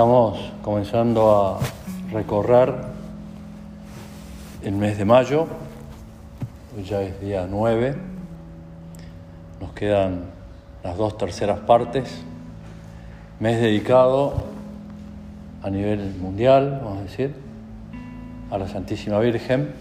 Estamos 0.00 0.40
comenzando 0.62 1.30
a 1.30 1.58
recorrer 2.10 2.74
el 4.62 4.72
mes 4.72 4.96
de 4.96 5.04
mayo, 5.04 5.46
hoy 6.74 6.84
ya 6.84 7.02
es 7.02 7.20
día 7.20 7.46
9, 7.46 7.96
nos 9.60 9.72
quedan 9.72 10.22
las 10.82 10.96
dos 10.96 11.18
terceras 11.18 11.60
partes, 11.60 12.22
mes 13.40 13.60
dedicado 13.60 14.42
a 15.62 15.68
nivel 15.68 16.14
mundial, 16.14 16.80
vamos 16.82 17.00
a 17.00 17.02
decir, 17.02 17.34
a 18.50 18.56
la 18.56 18.68
Santísima 18.68 19.18
Virgen. 19.18 19.74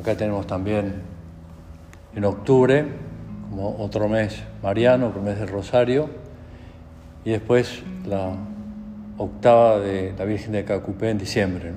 Acá 0.00 0.16
tenemos 0.16 0.46
también 0.46 1.02
en 2.16 2.24
octubre, 2.24 2.86
como 3.50 3.76
otro 3.78 4.08
mes 4.08 4.42
mariano, 4.62 5.08
otro 5.08 5.20
mes 5.20 5.38
del 5.38 5.48
Rosario, 5.48 6.08
y 7.26 7.30
después 7.30 7.82
la 8.06 8.32
octava 9.18 9.78
de 9.78 10.14
la 10.16 10.24
Virgen 10.24 10.52
de 10.52 10.64
Cacupé 10.64 11.10
en 11.10 11.18
diciembre. 11.18 11.72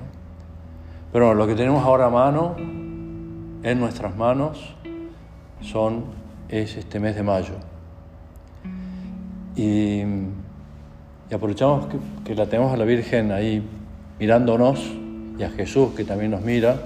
Pero 1.12 1.34
lo 1.34 1.46
que 1.46 1.54
tenemos 1.54 1.84
ahora 1.84 2.06
a 2.06 2.10
mano, 2.10 2.56
en 2.56 3.80
nuestras 3.80 4.16
manos, 4.16 4.74
son, 5.60 6.04
es 6.48 6.76
este 6.76 7.00
mes 7.00 7.16
de 7.16 7.22
mayo. 7.22 7.54
Y, 9.56 10.02
aprovechamos 11.32 11.86
que, 11.86 11.98
que, 12.24 12.34
la 12.34 12.46
tenemos 12.46 12.72
a 12.72 12.76
la 12.76 12.84
Virgen 12.84 13.32
ahí 13.32 13.62
mirándonos 14.18 14.80
y 15.38 15.42
a 15.42 15.50
Jesús 15.50 15.90
que 15.94 16.04
también 16.04 16.30
nos 16.30 16.42
mira 16.42 16.76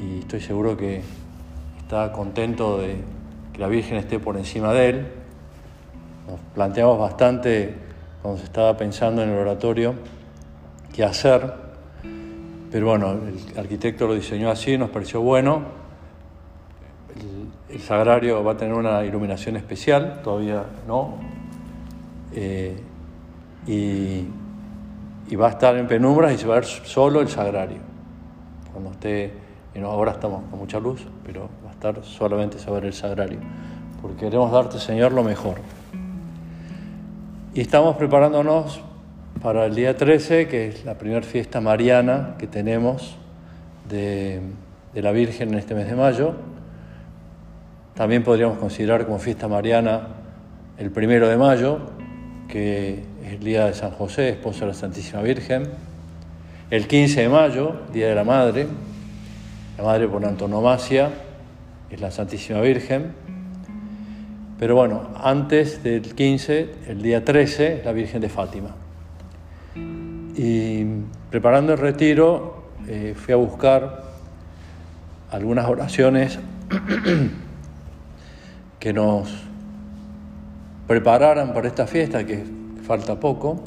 y 0.00 0.20
estoy 0.20 0.40
seguro 0.40 0.76
que 0.76 1.02
está 1.78 2.12
contento 2.12 2.78
de 2.78 2.96
que 3.52 3.58
la 3.58 3.66
Virgen 3.66 3.96
esté 3.96 4.18
por 4.18 4.36
encima 4.36 4.72
de 4.72 4.88
él 4.88 5.06
nos 6.28 6.38
planteamos 6.54 6.98
bastante 6.98 7.74
cuando 8.22 8.38
se 8.38 8.44
estaba 8.44 8.76
pensando 8.76 9.22
en 9.22 9.30
el 9.30 9.38
oratorio 9.38 9.94
qué 10.92 11.04
hacer, 11.04 11.52
pero 12.70 12.86
bueno, 12.86 13.12
el 13.12 13.58
arquitecto 13.58 14.06
lo 14.06 14.14
diseñó 14.14 14.50
así, 14.50 14.76
nos 14.76 14.90
pareció 14.90 15.20
bueno. 15.20 15.80
El, 17.68 17.80
sagrario 17.80 18.44
va 18.44 18.52
a 18.52 18.56
tener 18.56 18.74
una 18.74 19.04
iluminación 19.04 19.56
especial, 19.56 20.20
todavía 20.22 20.64
no, 20.86 21.14
eh, 22.34 22.78
y, 23.66 24.26
va 25.36 25.46
a 25.46 25.50
estar 25.50 25.76
en 25.76 25.86
penumbras 25.86 26.32
y 26.34 26.38
se 26.38 26.46
va 26.46 26.54
a 26.54 26.60
ver 26.60 26.66
solo 26.66 27.20
el 27.20 27.28
sagrario. 27.28 27.78
Cuando 28.72 28.90
esté, 28.90 29.32
ahora 29.82 30.12
estamos 30.12 30.42
con 30.50 30.58
mucha 30.58 30.78
luz, 30.78 31.06
pero 31.24 31.48
va 31.64 31.70
a 31.70 31.72
estar 31.72 32.04
solamente 32.04 32.58
ver 32.70 32.84
el 32.84 32.92
sagrario, 32.92 33.38
porque 34.02 34.24
queremos 34.24 34.52
darte, 34.52 34.78
Señor, 34.78 35.12
lo 35.12 35.22
mejor. 35.22 35.56
Y 37.52 37.62
estamos 37.62 37.96
preparándonos 37.96 38.80
para 39.42 39.66
el 39.66 39.74
día 39.74 39.96
13, 39.96 40.46
que 40.46 40.68
es 40.68 40.84
la 40.84 40.94
primera 40.98 41.22
fiesta 41.22 41.60
mariana 41.60 42.36
que 42.38 42.46
tenemos 42.46 43.16
de, 43.88 44.40
la 44.94 45.10
Virgen 45.10 45.48
en 45.48 45.58
este 45.58 45.74
mes 45.74 45.88
de 45.88 45.96
mayo. 45.96 46.34
También 47.94 48.22
podríamos 48.22 48.56
considerar 48.58 49.04
como 49.04 49.18
fiesta 49.18 49.48
mariana 49.48 50.10
el 50.78 50.92
primero 50.92 51.28
de 51.28 51.36
mayo, 51.36 51.80
que 52.46 53.02
es 53.24 53.32
el 53.32 53.40
día 53.40 53.66
de 53.66 53.74
San 53.74 53.90
José, 53.90 54.28
esposo 54.28 54.60
de 54.60 54.66
la 54.68 54.74
Santísima 54.74 55.20
Virgen. 55.20 55.64
El 56.70 56.86
15 56.86 57.22
de 57.22 57.28
mayo, 57.28 57.80
Día 57.92 58.10
de 58.10 58.14
la 58.14 58.22
Madre, 58.22 58.68
la 59.76 59.82
Madre 59.82 60.06
por 60.06 60.24
antonomasia 60.24 61.10
es 61.90 62.00
la 62.00 62.12
Santísima 62.12 62.60
Virgen. 62.60 63.12
Pero 64.60 64.74
bueno, 64.74 65.08
antes 65.16 65.82
del 65.82 66.14
15, 66.14 66.68
el 66.88 67.00
día 67.00 67.24
13, 67.24 67.80
la 67.82 67.92
Virgen 67.92 68.20
de 68.20 68.28
Fátima. 68.28 68.68
Y 70.36 70.84
preparando 71.30 71.72
el 71.72 71.78
retiro, 71.78 72.64
eh, 72.86 73.14
fui 73.16 73.32
a 73.32 73.38
buscar 73.38 74.04
algunas 75.30 75.66
oraciones 75.66 76.38
que 78.78 78.92
nos 78.92 79.32
prepararan 80.86 81.54
para 81.54 81.66
esta 81.66 81.86
fiesta, 81.86 82.26
que 82.26 82.44
falta 82.86 83.18
poco, 83.18 83.64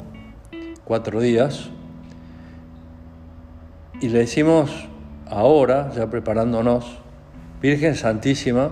cuatro 0.84 1.20
días. 1.20 1.70
Y 4.00 4.10
le 4.10 4.20
decimos 4.20 4.70
ahora, 5.28 5.90
ya 5.92 6.08
preparándonos, 6.08 6.98
Virgen 7.60 7.96
Santísima, 7.96 8.70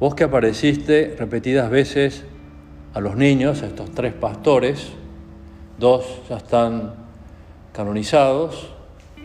Vos 0.00 0.14
que 0.14 0.22
apareciste 0.22 1.16
repetidas 1.18 1.70
veces 1.70 2.22
a 2.94 3.00
los 3.00 3.16
niños, 3.16 3.64
a 3.64 3.66
estos 3.66 3.90
tres 3.90 4.12
pastores, 4.12 4.90
dos 5.76 6.22
ya 6.28 6.36
están 6.36 6.94
canonizados, 7.72 8.72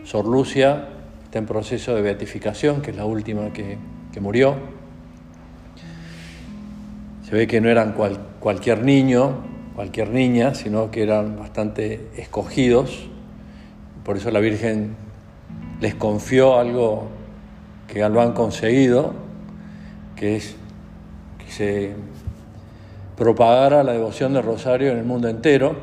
Sor 0.02 0.26
Lucia 0.26 0.88
está 1.22 1.38
en 1.38 1.46
proceso 1.46 1.94
de 1.94 2.02
beatificación, 2.02 2.82
que 2.82 2.90
es 2.90 2.96
la 2.96 3.04
última 3.04 3.52
que, 3.52 3.78
murió. 4.20 4.56
Se 7.22 7.36
ve 7.36 7.46
que 7.46 7.60
no 7.60 7.68
eran 7.68 7.94
cualquier 8.40 8.82
niño, 8.82 9.44
cualquier 9.76 10.10
niña, 10.10 10.54
sino 10.54 10.90
que 10.90 11.04
eran 11.04 11.38
bastante 11.38 12.08
escogidos. 12.16 13.08
Por 14.04 14.16
eso 14.16 14.32
la 14.32 14.40
Virgen 14.40 14.96
les 15.80 15.94
confió 15.94 16.58
algo 16.58 17.08
que 17.86 18.08
lo 18.08 18.20
han 18.20 18.32
conseguido, 18.32 19.14
que 20.16 20.36
es 20.36 20.56
se 21.48 21.94
propagara 23.16 23.82
la 23.82 23.92
devoción 23.92 24.32
del 24.34 24.42
rosario 24.42 24.90
en 24.90 24.98
el 24.98 25.04
mundo 25.04 25.28
entero 25.28 25.76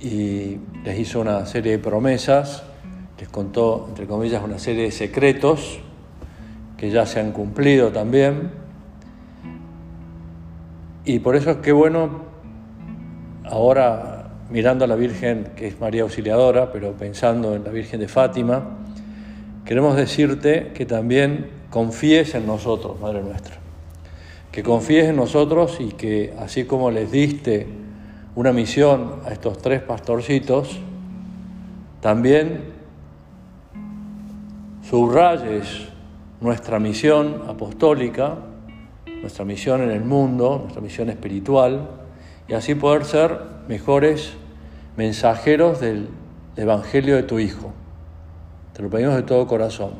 y 0.00 0.58
les 0.84 0.98
hizo 0.98 1.20
una 1.20 1.46
serie 1.46 1.72
de 1.72 1.78
promesas, 1.78 2.64
les 3.18 3.28
contó, 3.28 3.86
entre 3.88 4.06
comillas, 4.06 4.42
una 4.42 4.58
serie 4.58 4.84
de 4.84 4.90
secretos 4.90 5.78
que 6.76 6.90
ya 6.90 7.06
se 7.06 7.20
han 7.20 7.32
cumplido 7.32 7.90
también. 7.90 8.50
Y 11.04 11.20
por 11.20 11.36
eso 11.36 11.52
es 11.52 11.56
que 11.58 11.72
bueno, 11.72 12.22
ahora 13.44 14.30
mirando 14.50 14.84
a 14.84 14.88
la 14.88 14.96
Virgen, 14.96 15.52
que 15.56 15.68
es 15.68 15.80
María 15.80 16.02
Auxiliadora, 16.02 16.70
pero 16.72 16.92
pensando 16.92 17.54
en 17.54 17.64
la 17.64 17.70
Virgen 17.70 18.00
de 18.00 18.08
Fátima, 18.08 18.62
queremos 19.64 19.96
decirte 19.96 20.72
que 20.74 20.84
también 20.84 21.48
confíes 21.70 22.34
en 22.34 22.46
nosotros, 22.46 23.00
Madre 23.00 23.22
nuestra 23.22 23.61
que 24.52 24.62
confíes 24.62 25.06
en 25.06 25.16
nosotros 25.16 25.78
y 25.80 25.92
que 25.92 26.34
así 26.38 26.64
como 26.64 26.90
les 26.90 27.10
diste 27.10 27.66
una 28.34 28.52
misión 28.52 29.20
a 29.24 29.32
estos 29.32 29.58
tres 29.58 29.80
pastorcitos, 29.82 30.78
también 32.02 32.64
subrayes 34.82 35.88
nuestra 36.42 36.78
misión 36.78 37.44
apostólica, 37.48 38.36
nuestra 39.22 39.44
misión 39.46 39.80
en 39.80 39.90
el 39.90 40.04
mundo, 40.04 40.58
nuestra 40.60 40.82
misión 40.82 41.08
espiritual, 41.08 41.88
y 42.46 42.52
así 42.52 42.74
poder 42.74 43.06
ser 43.06 43.38
mejores 43.68 44.34
mensajeros 44.96 45.80
del 45.80 46.08
Evangelio 46.56 47.16
de 47.16 47.22
tu 47.22 47.38
Hijo. 47.38 47.72
Te 48.74 48.82
lo 48.82 48.90
pedimos 48.90 49.14
de 49.14 49.22
todo 49.22 49.46
corazón. 49.46 49.92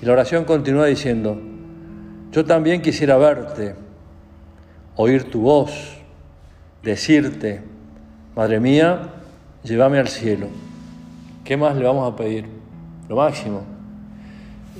Y 0.00 0.06
la 0.06 0.12
oración 0.12 0.44
continúa 0.44 0.86
diciendo, 0.86 1.38
yo 2.32 2.44
también 2.44 2.82
quisiera 2.82 3.16
verte, 3.16 3.74
oír 4.96 5.30
tu 5.30 5.42
voz, 5.42 5.72
decirte, 6.82 7.62
Madre 8.38 8.60
mía, 8.60 9.00
llévame 9.64 9.98
al 9.98 10.06
cielo. 10.06 10.46
¿Qué 11.42 11.56
más 11.56 11.74
le 11.74 11.84
vamos 11.84 12.12
a 12.12 12.14
pedir? 12.14 12.44
Lo 13.08 13.16
máximo. 13.16 13.62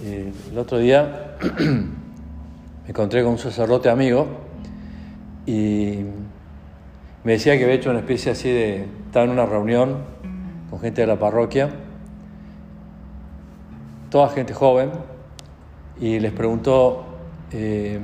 Eh, 0.05 0.32
el 0.52 0.58
otro 0.58 0.78
día 0.78 1.34
me 1.58 2.88
encontré 2.88 3.25
con 3.25 3.32
un 3.32 3.38
sacerdote 3.38 3.90
amigo 3.90 4.28
y 5.44 6.05
me 7.25 7.32
decía 7.32 7.58
que 7.58 7.64
había 7.64 7.75
hecho 7.75 7.90
una 7.90 7.99
especie 7.99 8.31
así 8.31 8.49
de, 8.49 8.87
estaba 9.06 9.25
en 9.25 9.32
una 9.32 9.44
reunión 9.44 10.05
con 10.70 10.78
gente 10.78 11.00
de 11.00 11.08
la 11.08 11.19
parroquia, 11.19 11.70
toda 14.08 14.28
gente 14.28 14.55
joven, 14.55 14.90
y 16.00 16.20
les 16.20 16.31
preguntó, 16.31 17.07
eh, 17.52 18.00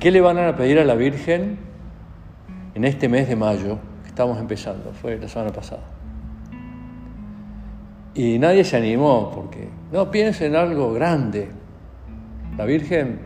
¿Qué 0.00 0.10
le 0.10 0.22
van 0.22 0.38
a 0.38 0.56
pedir 0.56 0.78
a 0.78 0.84
la 0.86 0.94
Virgen 0.94 1.58
en 2.74 2.84
este 2.86 3.06
mes 3.10 3.28
de 3.28 3.36
mayo 3.36 3.78
que 4.02 4.08
estamos 4.08 4.38
empezando? 4.38 4.92
Fue 4.92 5.18
la 5.18 5.28
semana 5.28 5.52
pasada. 5.52 5.82
Y 8.14 8.38
nadie 8.38 8.64
se 8.64 8.78
animó 8.78 9.30
porque 9.34 9.68
no 9.92 10.10
piensen 10.10 10.52
en 10.52 10.56
algo 10.56 10.94
grande. 10.94 11.50
La 12.56 12.64
Virgen 12.64 13.18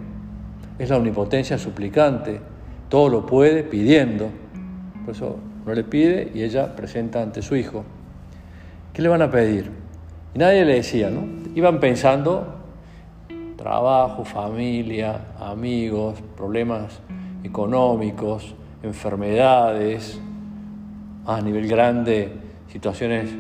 es 0.77 0.91
la 0.91 0.97
omnipotencia 0.97 1.59
suplicante, 1.59 2.41
todo 2.89 3.09
lo 3.09 3.25
puede 3.25 3.63
pidiendo. 3.63 4.31
Por 5.05 5.15
eso 5.15 5.39
no 5.65 5.75
le 5.75 5.85
pide 5.85 6.33
y 6.35 6.43
ella 6.43 6.75
presenta 6.75 7.23
ante 7.23 7.41
su 7.41 7.55
hijo. 7.55 7.85
¿Qué 8.93 9.01
le 9.01 9.09
van 9.09 9.23
a 9.23 9.31
pedir? 9.31 9.71
Y 10.35 10.39
nadie 10.39 10.65
le 10.65 10.75
decía, 10.75 11.09
¿no? 11.09 11.25
Iban 11.55 11.79
pensando 11.79 12.64
trabajo, 13.65 14.27
familia, 14.27 15.19
amigos, 15.41 16.21
problemas 16.37 17.01
económicos, 17.43 18.55
enfermedades, 18.83 20.21
a 21.25 21.41
nivel 21.41 21.67
grande, 21.67 22.31
situaciones 22.69 23.31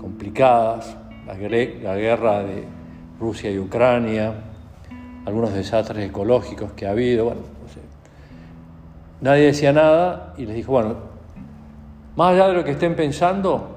complicadas, 0.00 0.96
la, 1.26 1.34
guerra 1.34 2.44
de 2.44 2.64
Rusia 3.20 3.50
y 3.50 3.58
Ucrania, 3.58 4.32
algunos 5.26 5.52
desastres 5.52 6.08
ecológicos 6.08 6.72
que 6.72 6.86
ha 6.86 6.92
habido, 6.92 7.26
bueno, 7.26 7.42
nadie 9.20 9.42
decía 9.42 9.74
nada 9.74 10.32
y 10.38 10.46
les 10.46 10.56
dijo, 10.56 10.72
bueno, 10.72 10.94
más 12.16 12.32
allá 12.32 12.48
de 12.48 12.54
lo 12.54 12.64
que 12.64 12.70
estén 12.70 12.96
pensando, 12.96 13.76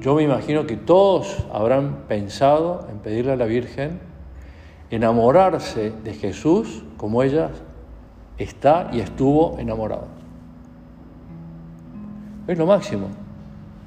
yo 0.00 0.16
me 0.16 0.24
imagino 0.24 0.66
que 0.66 0.74
todos 0.74 1.46
habrán 1.52 1.98
pensado 2.08 2.88
en 2.90 2.98
pedirle 2.98 3.30
a 3.30 3.36
la 3.36 3.44
Virgen 3.44 4.07
enamorarse 4.90 5.92
de 6.04 6.14
Jesús 6.14 6.82
como 6.96 7.22
ella 7.22 7.50
está 8.38 8.90
y 8.92 9.00
estuvo 9.00 9.58
enamorada. 9.58 10.06
Es 12.46 12.56
lo 12.56 12.66
máximo 12.66 13.08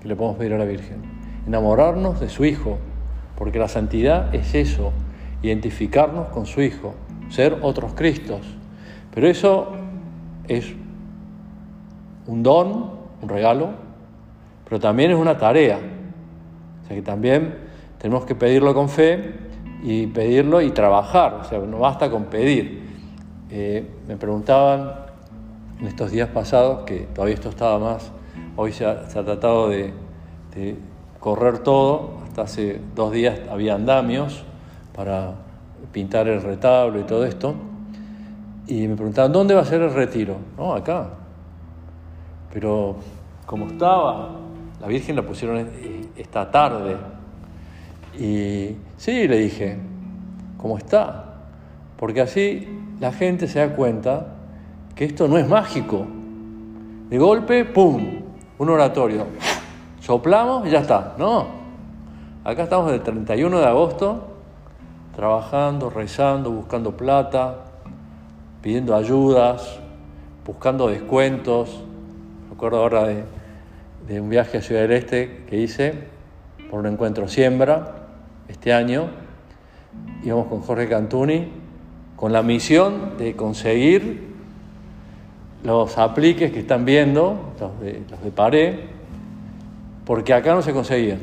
que 0.01 0.07
le 0.07 0.15
podemos 0.15 0.37
pedir 0.37 0.53
a 0.53 0.57
la 0.57 0.65
Virgen, 0.65 1.01
enamorarnos 1.47 2.19
de 2.19 2.29
su 2.29 2.45
Hijo, 2.45 2.77
porque 3.35 3.57
la 3.57 3.67
santidad 3.67 4.33
es 4.35 4.53
eso, 4.53 4.91
identificarnos 5.41 6.27
con 6.27 6.45
su 6.45 6.61
Hijo, 6.61 6.93
ser 7.29 7.57
otros 7.61 7.93
Cristos. 7.93 8.41
Pero 9.13 9.27
eso 9.27 9.71
es 10.47 10.73
un 12.27 12.43
don, 12.43 12.91
un 13.21 13.29
regalo, 13.29 13.69
pero 14.65 14.79
también 14.79 15.11
es 15.11 15.17
una 15.17 15.37
tarea. 15.37 15.79
O 16.83 16.87
sea 16.87 16.95
que 16.95 17.01
también 17.01 17.55
tenemos 17.97 18.25
que 18.25 18.35
pedirlo 18.35 18.73
con 18.73 18.89
fe 18.89 19.50
y 19.83 20.07
pedirlo 20.07 20.61
y 20.61 20.71
trabajar, 20.71 21.39
o 21.41 21.43
sea, 21.43 21.59
no 21.59 21.79
basta 21.79 22.09
con 22.09 22.25
pedir. 22.25 22.89
Eh, 23.49 23.85
me 24.07 24.15
preguntaban 24.17 24.91
en 25.79 25.87
estos 25.87 26.11
días 26.11 26.29
pasados, 26.29 26.83
que 26.85 27.07
todavía 27.13 27.35
esto 27.35 27.49
estaba 27.49 27.79
más, 27.79 28.11
hoy 28.55 28.71
se 28.71 28.85
ha, 28.85 29.07
tratado 29.07 29.69
de, 29.69 29.93
de, 30.55 30.75
correr 31.19 31.59
todo, 31.59 32.19
hasta 32.27 32.43
hace 32.43 32.79
dos 32.95 33.11
días 33.11 33.39
había 33.49 33.75
andamios 33.75 34.43
para 34.95 35.35
pintar 35.91 36.27
el 36.27 36.41
retablo 36.41 36.99
y 36.99 37.03
todo 37.03 37.25
esto, 37.25 37.55
y 38.67 38.87
me 38.87 38.95
preguntaban, 38.95 39.31
¿dónde 39.31 39.53
va 39.53 39.61
a 39.61 39.65
ser 39.65 39.81
el 39.81 39.93
retiro? 39.93 40.37
No, 40.57 40.73
acá. 40.73 41.09
Pero 42.53 42.95
como 43.45 43.67
estaba, 43.67 44.29
la 44.79 44.87
Virgen 44.87 45.15
la 45.15 45.23
pusieron 45.23 45.57
eh, 45.57 46.09
esta 46.15 46.49
tarde, 46.49 46.95
y 48.17 48.75
sí, 48.97 49.27
le 49.27 49.37
dije, 49.37 49.77
¿cómo 50.57 50.77
está? 50.77 51.25
Porque 51.97 52.21
así 52.21 52.67
la 52.99 53.11
gente 53.11 53.47
se 53.47 53.59
da 53.59 53.75
cuenta 53.75 54.27
que 54.95 55.05
esto 55.05 55.27
no 55.27 55.37
es 55.37 55.47
mágico. 55.47 56.05
De 57.09 57.17
golpe, 57.17 57.65
¡pum! 57.65 58.21
Un 58.57 58.69
oratorio. 58.69 59.25
Soplamos 59.99 60.67
y 60.67 60.71
ya 60.71 60.79
está. 60.79 61.15
No. 61.17 61.61
Acá 62.43 62.63
estamos 62.63 62.91
el 62.91 63.01
31 63.01 63.59
de 63.59 63.65
agosto, 63.65 64.27
trabajando, 65.15 65.89
rezando, 65.89 66.51
buscando 66.51 66.97
plata, 66.97 67.65
pidiendo 68.61 68.95
ayudas, 68.95 69.79
buscando 70.45 70.87
descuentos. 70.87 71.83
Recuerdo 72.49 72.77
ahora 72.79 73.03
de, 73.03 73.23
de 74.07 74.21
un 74.21 74.29
viaje 74.29 74.57
a 74.57 74.61
Ciudad 74.61 74.81
del 74.81 74.91
Este 74.91 75.43
que 75.47 75.57
hice 75.57 75.93
por 76.69 76.79
un 76.79 76.87
encuentro 76.87 77.27
siembra 77.27 78.00
este 78.51 78.73
año. 78.73 79.09
Íbamos 80.23 80.47
con 80.47 80.61
Jorge 80.61 80.87
Cantuni 80.87 81.61
con 82.21 82.31
la 82.31 82.43
misión 82.43 83.17
de 83.17 83.35
conseguir 83.35 84.29
los 85.63 85.97
apliques 85.97 86.51
que 86.51 86.59
están 86.59 86.85
viendo, 86.85 87.53
los 87.59 87.79
de, 87.79 88.03
los 88.11 88.19
Paré, 88.33 88.79
porque 90.05 90.31
acá 90.35 90.53
no 90.53 90.61
se 90.61 90.71
conseguían. 90.71 91.17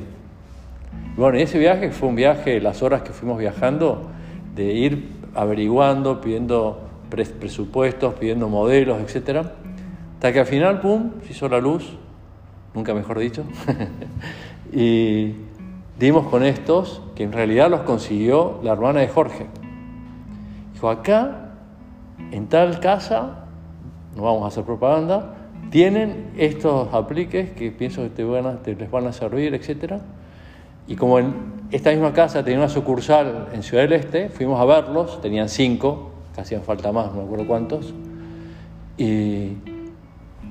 bueno, 1.16 1.38
ese 1.38 1.56
viaje 1.60 1.92
fue 1.92 2.08
un 2.08 2.16
viaje, 2.16 2.60
las 2.60 2.82
horas 2.82 3.02
que 3.02 3.12
fuimos 3.12 3.38
viajando, 3.38 4.10
de 4.56 4.72
ir 4.72 5.08
averiguando, 5.36 6.20
pidiendo 6.20 6.80
presupuestos, 7.08 8.14
pidiendo 8.14 8.48
modelos, 8.48 9.00
etc. 9.00 9.46
Hasta 10.14 10.32
que 10.32 10.40
al 10.40 10.46
final, 10.46 10.80
¡pum!, 10.80 11.12
se 11.25 11.30
hizo 11.30 11.48
la 11.48 11.60
luz, 11.60 11.96
nunca 12.75 12.92
mejor 12.92 13.20
dicho, 13.20 13.44
y 14.72 15.32
dimos 15.98 16.26
con 16.28 16.44
estos, 16.44 17.02
que 17.14 17.24
en 17.24 17.32
realidad 17.32 17.70
los 17.70 17.80
consiguió 17.80 18.60
la 18.62 18.72
hermana 18.72 19.00
de 19.00 19.08
Jorge. 19.08 19.46
Dijo, 20.72 20.90
acá, 20.90 21.50
en 22.30 22.48
tal 22.48 22.80
casa, 22.80 23.46
no 24.14 24.22
vamos 24.22 24.44
a 24.44 24.46
hacer 24.48 24.64
propaganda, 24.64 25.34
tienen 25.70 26.32
estos 26.36 26.92
apliques 26.94 27.50
que 27.50 27.70
pienso 27.70 28.02
que 28.02 28.10
te, 28.10 28.24
van 28.24 28.60
les 28.64 28.90
van 28.90 29.06
a 29.06 29.12
servir, 29.12 29.54
etc. 29.54 29.94
Y 30.86 30.96
como 30.96 31.18
en 31.18 31.34
esta 31.70 31.90
misma 31.90 32.12
casa 32.12 32.42
tenía 32.42 32.58
una 32.58 32.68
sucursal 32.68 33.48
en 33.52 33.62
Ciudad 33.62 33.82
del 33.82 33.92
Este, 33.92 34.30
fuimos 34.30 34.60
a 34.60 34.64
verlos, 34.64 35.20
tenían 35.20 35.48
cinco, 35.48 36.10
que 36.34 36.40
hacían 36.40 36.62
falta 36.62 36.92
más, 36.92 37.12
no 37.12 37.18
me 37.18 37.24
acuerdo 37.24 37.46
cuántos. 37.46 37.92
Y 38.96 39.52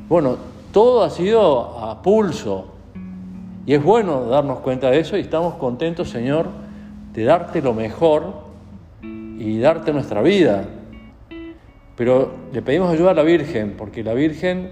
bueno, 0.08 0.38
todo 0.72 1.04
ha 1.04 1.10
sido 1.10 1.80
a 1.80 2.02
pulso, 2.02 2.77
y 3.68 3.74
es 3.74 3.84
bueno 3.84 4.28
darnos 4.28 4.60
cuenta 4.60 4.90
de 4.90 5.02
eso 5.02 5.18
y 5.18 5.20
estamos 5.20 5.56
contentos, 5.56 6.10
Señor, 6.10 6.48
de 7.12 7.26
darte 7.26 7.62
lo 7.62 7.74
mejor 7.74 8.34
y 9.04 9.60
darte 9.60 9.92
nuestra 9.92 10.22
vida. 10.22 10.64
Pero 11.98 12.32
le 12.54 12.62
pedimos 12.62 12.90
ayuda 12.90 13.12
a 13.12 13.14
la 13.14 13.24
Virgen, 13.24 13.76
porque 13.78 14.06
la 14.06 14.14
Virgen 14.14 14.70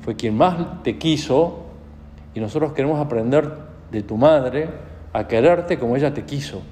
fue 0.00 0.16
quien 0.16 0.38
más 0.38 0.82
te 0.82 0.96
quiso 0.96 1.64
y 2.32 2.40
nosotros 2.40 2.72
queremos 2.72 2.98
aprender 2.98 3.46
de 3.92 4.02
tu 4.02 4.16
madre 4.16 4.70
a 5.12 5.28
quererte 5.28 5.78
como 5.78 5.96
ella 5.96 6.14
te 6.14 6.24
quiso, 6.24 6.62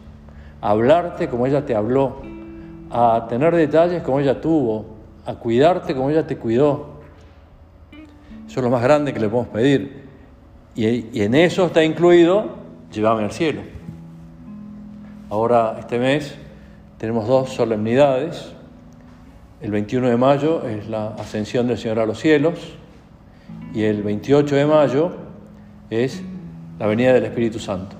a 0.62 0.70
hablarte 0.70 1.28
como 1.28 1.46
ella 1.46 1.66
te 1.66 1.74
habló, 1.74 2.22
a 2.90 3.26
tener 3.28 3.54
detalles 3.54 4.02
como 4.02 4.20
ella 4.20 4.40
tuvo, 4.40 4.86
a 5.26 5.34
cuidarte 5.34 5.94
como 5.94 6.08
ella 6.08 6.26
te 6.26 6.38
cuidó. 6.38 7.00
Eso 8.46 8.60
es 8.60 8.64
lo 8.64 8.70
más 8.70 8.82
grande 8.82 9.12
que 9.12 9.20
le 9.20 9.28
podemos 9.28 9.52
pedir. 9.52 10.07
Y, 10.78 11.22
en 11.22 11.34
eso 11.34 11.66
está 11.66 11.82
incluido, 11.82 12.50
llévame 12.92 13.24
al 13.24 13.32
cielo. 13.32 13.62
Ahora, 15.28 15.74
este 15.80 15.98
mes, 15.98 16.36
tenemos 16.98 17.26
dos 17.26 17.52
solemnidades. 17.52 18.52
El 19.60 19.72
21 19.72 20.08
de 20.08 20.16
mayo 20.16 20.64
es 20.68 20.88
la 20.88 21.08
ascensión 21.18 21.66
del 21.66 21.78
Señor 21.78 21.98
a 21.98 22.06
los 22.06 22.20
cielos 22.20 22.76
y 23.74 23.82
el 23.82 24.04
28 24.04 24.54
de 24.54 24.66
mayo 24.66 25.16
es 25.90 26.22
la 26.78 26.86
venida 26.86 27.12
del 27.12 27.24
Espíritu 27.24 27.58
Santo. 27.58 27.96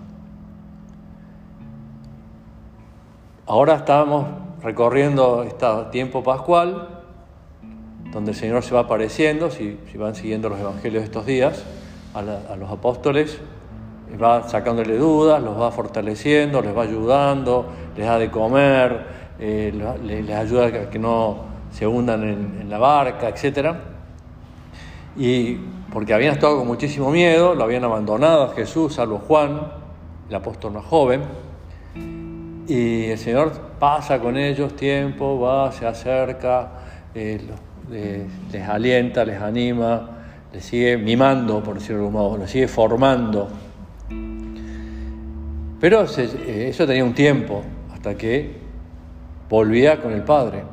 Ahora 3.47 3.75
estamos 3.75 4.25
recorriendo 4.63 5.43
este 5.43 5.67
tiempo 5.91 6.23
pascual, 6.23 7.01
donde 8.13 8.31
el 8.31 8.37
Señor 8.37 8.63
se 8.63 8.73
va 8.73 8.83
apareciendo, 8.83 9.51
si, 9.51 9.81
si 9.91 9.99
van 9.99 10.15
siguiendo 10.15 10.49
los 10.49 10.61
evangelios 10.61 11.03
de 11.03 11.07
estos 11.07 11.27
días, 11.27 11.65
a, 12.19 12.57
los 12.57 12.71
apóstoles, 12.71 13.39
va 14.21 14.49
sacándole 14.49 14.97
dudas, 14.97 15.43
los 15.43 15.61
va 15.61 15.71
fortaleciendo, 15.71 16.61
les 16.63 16.77
va 16.77 16.83
ayudando, 16.83 17.67
les 17.97 18.07
da 18.07 18.19
de 18.19 18.31
comer, 18.31 19.07
eh, 19.39 19.73
les, 20.03 20.31
ayuda 20.31 20.67
a 20.67 20.91
que 20.91 20.99
no 20.99 21.47
se 21.71 21.87
hundan 21.87 22.23
en, 22.25 22.71
la 22.71 22.79
barca, 22.79 23.29
etc. 23.29 23.77
Y 25.17 25.55
porque 25.93 26.15
habían 26.15 26.35
estado 26.35 26.59
con 26.59 26.67
muchísimo 26.67 27.11
miedo, 27.11 27.55
lo 27.55 27.65
habían 27.65 27.85
abandonado 27.85 28.45
a 28.45 28.55
Jesús, 28.55 28.95
salvo 28.95 29.19
Juan, 29.19 29.61
el 30.29 30.35
apóstol 30.35 30.73
más 30.73 30.85
joven. 30.85 31.23
Y 32.67 33.05
el 33.07 33.19
Señor 33.19 33.53
pasa 33.79 34.19
con 34.19 34.37
ellos 34.37 34.77
tiempo, 34.77 35.41
va, 35.41 35.73
se 35.73 35.87
acerca, 35.87 36.71
eh, 37.15 37.41
les 38.53 38.69
alienta, 38.69 39.25
les 39.25 39.41
anima, 39.41 40.18
le 40.53 40.61
sigue 40.61 40.97
mimando, 40.97 41.63
por 41.63 41.75
decirlo 41.75 41.97
de 41.97 42.07
algún 42.07 42.21
modo, 42.21 42.39
le 42.39 42.49
sigue 42.49 42.69
formando. 42.69 43.49
Pero 45.81 46.05
eh, 46.05 46.69
eso 46.69 46.87
tenía 46.87 47.05
un 47.05 47.15
tiempo, 47.15 47.63
hasta 47.93 48.17
que 48.17 48.57
volvía 49.49 50.01
con 50.01 50.13
el 50.13 50.23
Padre. 50.23 50.65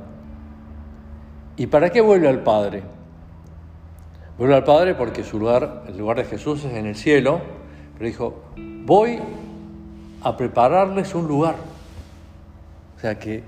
¿Y 1.57 1.67
para 1.67 1.89
qué 1.89 2.01
vuelve 2.01 2.27
al 2.27 2.41
Padre? 2.41 2.83
Vuelve 4.37 4.55
al 4.55 4.63
Padre 4.63 4.95
porque 4.95 5.23
su 5.23 5.39
lugar, 5.39 5.83
el 5.87 5.97
lugar 5.97 6.17
de 6.17 6.25
Jesús 6.25 6.65
es 6.65 6.73
en 6.73 6.85
el 6.85 6.95
cielo, 6.95 7.39
pero 7.93 8.05
dijo, 8.05 8.43
voy 8.85 9.19
a 10.21 10.35
prepararles 10.35 11.15
un 11.15 11.27
lugar. 11.27 11.55
O 12.97 12.99
sea 12.99 13.17
que 13.19 13.43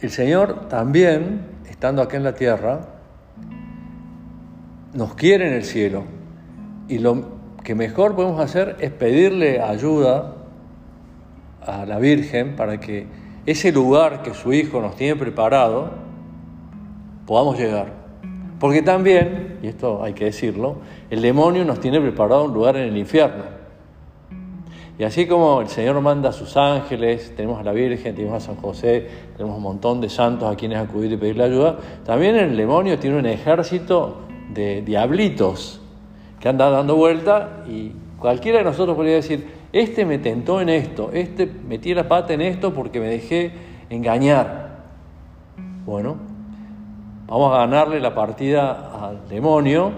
el 0.00 0.10
Señor 0.10 0.68
también, 0.68 1.46
estando 1.70 2.02
aquí 2.02 2.16
en 2.16 2.24
la 2.24 2.34
tierra, 2.34 2.80
nos 4.94 5.14
quiere 5.14 5.48
en 5.48 5.54
el 5.54 5.64
cielo 5.64 6.04
y 6.88 6.98
lo 6.98 7.40
que 7.64 7.74
mejor 7.74 8.14
podemos 8.14 8.40
hacer 8.40 8.76
es 8.80 8.90
pedirle 8.90 9.60
ayuda 9.60 10.34
a 11.64 11.86
la 11.86 11.98
Virgen 11.98 12.56
para 12.56 12.80
que 12.80 13.06
ese 13.46 13.72
lugar 13.72 14.22
que 14.22 14.34
su 14.34 14.52
Hijo 14.52 14.80
nos 14.80 14.96
tiene 14.96 15.16
preparado 15.16 15.90
podamos 17.26 17.58
llegar. 17.58 18.02
Porque 18.58 18.82
también, 18.82 19.58
y 19.62 19.68
esto 19.68 20.02
hay 20.02 20.12
que 20.12 20.26
decirlo, 20.26 20.76
el 21.10 21.22
demonio 21.22 21.64
nos 21.64 21.80
tiene 21.80 22.00
preparado 22.00 22.44
un 22.44 22.54
lugar 22.54 22.76
en 22.76 22.88
el 22.88 22.96
infierno. 22.96 23.44
Y 24.98 25.04
así 25.04 25.26
como 25.26 25.62
el 25.62 25.68
Señor 25.68 26.00
manda 26.00 26.28
a 26.28 26.32
sus 26.32 26.56
ángeles, 26.56 27.32
tenemos 27.34 27.58
a 27.58 27.64
la 27.64 27.72
Virgen, 27.72 28.14
tenemos 28.14 28.42
a 28.42 28.46
San 28.46 28.56
José, 28.56 29.08
tenemos 29.36 29.56
un 29.56 29.62
montón 29.62 30.00
de 30.00 30.08
santos 30.08 30.52
a 30.52 30.56
quienes 30.56 30.78
acudir 30.78 31.10
y 31.12 31.16
pedirle 31.16 31.44
ayuda, 31.44 31.78
también 32.04 32.36
el 32.36 32.56
demonio 32.56 32.98
tiene 32.98 33.18
un 33.18 33.26
ejército 33.26 34.18
de 34.52 34.82
diablitos 34.82 35.80
que 36.40 36.48
anda 36.48 36.70
dando 36.70 36.96
vuelta 36.96 37.64
y 37.68 37.92
cualquiera 38.18 38.58
de 38.58 38.64
nosotros 38.64 38.96
podría 38.96 39.14
decir, 39.14 39.46
este 39.72 40.04
me 40.04 40.18
tentó 40.18 40.60
en 40.60 40.68
esto, 40.68 41.10
este 41.12 41.46
metí 41.46 41.94
la 41.94 42.08
pata 42.08 42.34
en 42.34 42.40
esto 42.40 42.74
porque 42.74 42.98
me 43.00 43.06
dejé 43.06 43.52
engañar. 43.90 44.82
Bueno, 45.86 46.16
vamos 47.26 47.54
a 47.54 47.58
ganarle 47.58 48.00
la 48.00 48.14
partida 48.14 49.06
al 49.06 49.28
demonio 49.28 49.92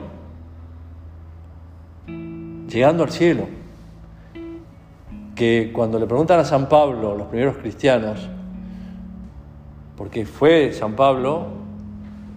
llegando 2.69 3.05
al 3.05 3.11
cielo. 3.11 3.47
Que 5.35 5.73
cuando 5.73 5.99
le 5.99 6.07
preguntan 6.07 6.41
a 6.41 6.45
San 6.45 6.69
Pablo, 6.69 7.17
los 7.17 7.27
primeros 7.27 7.57
cristianos, 7.57 8.29
porque 9.97 10.27
fue 10.27 10.73
San 10.73 10.95
Pablo, 10.95 11.64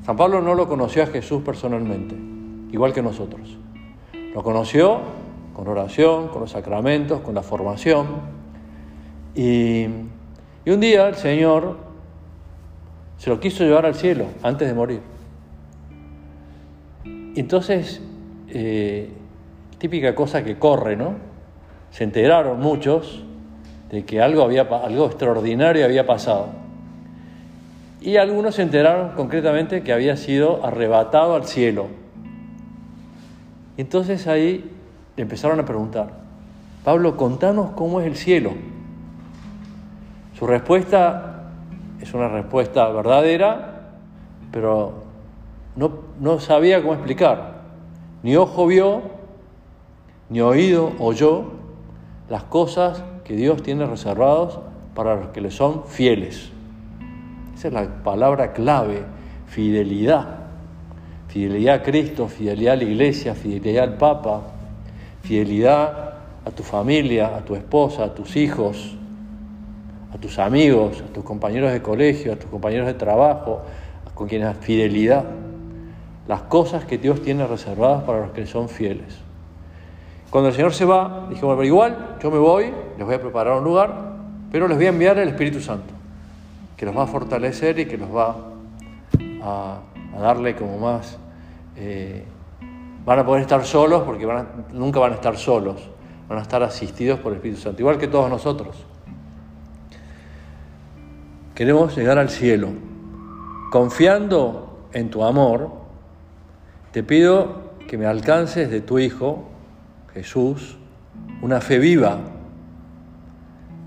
San 0.07 0.15
Pablo 0.15 0.41
no 0.41 0.55
lo 0.55 0.69
conoció 0.69 1.03
a 1.03 1.07
Jesús 1.07 1.43
personalmente, 1.43 2.15
igual 2.71 2.93
que 2.93 3.01
nosotros. 3.01 3.57
Lo 4.33 4.41
conoció 4.41 5.01
con 5.53 5.67
oración, 5.67 6.29
con 6.29 6.39
los 6.39 6.51
sacramentos, 6.51 7.19
con 7.19 7.35
la 7.35 7.41
formación. 7.43 8.07
Y, 9.35 9.85
un 10.65 10.79
día 10.79 11.09
el 11.09 11.15
Señor 11.15 11.75
se 13.17 13.29
lo 13.29 13.41
quiso 13.41 13.65
llevar 13.65 13.85
al 13.85 13.95
cielo 13.95 14.27
antes 14.43 14.69
de 14.69 14.73
morir. 14.73 15.01
Entonces, 17.35 18.01
eh, 18.47 19.11
típica 19.77 20.15
cosa 20.15 20.41
que 20.41 20.57
corre, 20.57 20.95
¿no? 20.95 21.15
Se 21.91 22.05
enteraron 22.05 22.61
muchos 22.61 23.25
de 23.91 24.05
que 24.05 24.21
algo, 24.21 24.43
había, 24.43 24.61
algo 24.61 25.07
extraordinario 25.07 25.83
había 25.83 26.07
pasado. 26.07 26.66
Y 28.07 28.15
algunos 28.15 28.55
se 28.55 28.61
enteraron 28.61 29.09
concretamente 29.17 29.83
que 29.83 29.91
había 29.91 30.15
sido 30.15 30.65
arrebatado 30.65 31.35
al 31.35 31.43
cielo. 31.43 31.87
Entonces 33.75 34.27
ahí 34.27 34.71
empezaron 35.17 35.59
a 35.59 35.65
preguntar, 35.65 36.11
Pablo, 36.85 37.17
contanos 37.17 37.71
cómo 37.71 37.99
es 37.99 38.07
el 38.07 38.15
cielo. 38.15 38.53
Su 40.39 40.47
respuesta 40.47 41.49
es 41.99 42.13
una 42.13 42.29
respuesta 42.29 42.87
verdadera, 42.87 43.97
pero 44.53 45.03
no, 45.75 45.91
no 46.21 46.39
sabía 46.39 46.81
cómo 46.81 46.93
explicar. 46.93 47.63
Ni 48.23 48.37
ojo 48.37 48.67
vio, 48.67 49.01
ni 50.29 50.39
oído 50.39 50.93
oyó 50.99 51.43
las 52.29 52.43
cosas 52.43 53.03
que 53.25 53.35
Dios 53.35 53.61
tiene 53.63 53.85
reservadas 53.85 54.59
para 54.95 55.17
los 55.17 55.27
que 55.31 55.41
le 55.41 55.51
son 55.51 55.83
fieles. 55.87 56.53
Esa 57.57 57.69
es 57.69 57.73
la 57.73 57.87
palabra 58.03 58.53
clave, 58.53 59.01
fidelidad. 59.47 60.27
Fidelidad 61.27 61.75
a 61.75 61.81
Cristo, 61.81 62.27
fidelidad 62.27 62.73
a 62.73 62.77
la 62.77 62.83
iglesia, 62.83 63.33
fidelidad 63.33 63.83
al 63.85 63.97
Papa, 63.97 64.41
fidelidad 65.23 66.13
a 66.45 66.51
tu 66.51 66.61
familia, 66.61 67.35
a 67.35 67.39
tu 67.39 67.55
esposa, 67.55 68.03
a 68.03 68.13
tus 68.13 68.35
hijos, 68.35 68.95
a 70.13 70.19
tus 70.19 70.37
amigos, 70.37 71.01
a 71.01 71.11
tus 71.11 71.23
compañeros 71.23 71.71
de 71.71 71.81
colegio, 71.81 72.33
a 72.33 72.35
tus 72.35 72.49
compañeros 72.51 72.85
de 72.85 72.93
trabajo, 72.93 73.63
con 74.13 74.27
quienes 74.27 74.55
fidelidad. 74.57 75.25
Las 76.27 76.43
cosas 76.43 76.85
que 76.85 76.99
Dios 76.99 77.23
tiene 77.23 77.47
reservadas 77.47 78.03
para 78.03 78.19
los 78.19 78.31
que 78.33 78.45
son 78.45 78.69
fieles. 78.69 79.17
Cuando 80.29 80.49
el 80.49 80.55
Señor 80.55 80.73
se 80.75 80.85
va, 80.85 81.25
dijimos, 81.27 81.55
pero 81.55 81.65
igual, 81.65 82.17
yo 82.21 82.29
me 82.29 82.37
voy, 82.37 82.71
les 82.97 83.05
voy 83.05 83.15
a 83.15 83.19
preparar 83.19 83.57
un 83.57 83.63
lugar, 83.63 83.95
pero 84.51 84.67
les 84.67 84.77
voy 84.77 84.85
a 84.85 84.89
enviar 84.89 85.17
el 85.17 85.29
Espíritu 85.29 85.59
Santo, 85.59 85.96
que 86.77 86.85
los 86.85 86.95
va 86.95 87.03
a 87.03 87.07
fortalecer 87.07 87.79
y 87.79 87.87
que 87.87 87.97
los 87.97 88.15
va 88.15 88.35
a, 89.41 89.79
darle 90.21 90.55
como 90.55 90.77
más... 90.77 91.17
Eh, 91.75 92.23
van 93.05 93.19
a 93.19 93.25
poder 93.25 93.41
estar 93.41 93.63
solos 93.65 94.03
porque 94.03 94.27
nunca 94.73 94.99
van 94.99 95.13
a 95.13 95.15
estar 95.15 95.37
solos, 95.37 95.89
van 96.27 96.39
a 96.39 96.41
estar 96.41 96.61
asistidos 96.61 97.19
por 97.19 97.31
el 97.31 97.37
Espíritu 97.37 97.61
Santo, 97.61 97.81
igual 97.81 97.97
que 97.97 98.07
todos 98.07 98.29
nosotros. 98.29 98.85
Queremos 101.55 101.95
llegar 101.95 102.17
al 102.17 102.29
cielo. 102.29 102.69
Confiando 103.71 104.89
en 104.91 105.09
tu 105.09 105.23
amor, 105.23 105.71
te 106.91 107.01
pido 107.01 107.71
que 107.87 107.97
me 107.97 108.05
alcances 108.05 108.69
de 108.69 108.81
tu 108.81 108.99
Hijo, 108.99 109.47
Jesús, 110.13 110.77
una 111.41 111.61
fe 111.61 111.79
viva. 111.79 112.19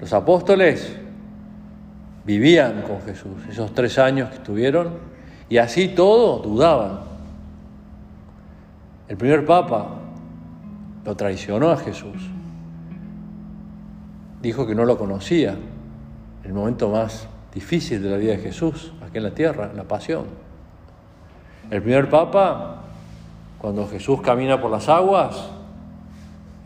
Los 0.00 0.12
apóstoles 0.12 0.99
vivían 2.30 2.82
con 2.82 3.02
Jesús 3.02 3.32
esos 3.50 3.74
tres 3.74 3.98
años 3.98 4.28
que 4.28 4.36
estuvieron 4.36 4.92
y 5.48 5.58
así 5.58 5.88
todo 5.88 6.38
dudaban. 6.38 7.00
El 9.08 9.16
primer 9.16 9.44
papa 9.44 9.88
lo 11.04 11.16
traicionó 11.16 11.70
a 11.70 11.76
Jesús. 11.76 12.30
Dijo 14.40 14.64
que 14.64 14.76
no 14.76 14.84
lo 14.84 14.96
conocía. 14.96 15.56
El 16.44 16.52
momento 16.52 16.88
más 16.88 17.26
difícil 17.52 18.00
de 18.00 18.10
la 18.10 18.16
vida 18.16 18.32
de 18.32 18.38
Jesús, 18.38 18.92
aquí 19.04 19.18
en 19.18 19.24
la 19.24 19.34
tierra, 19.34 19.72
la 19.74 19.82
pasión. 19.82 20.26
El 21.68 21.82
primer 21.82 22.08
papa, 22.08 22.82
cuando 23.58 23.88
Jesús 23.88 24.20
camina 24.20 24.60
por 24.60 24.70
las 24.70 24.88
aguas, 24.88 25.48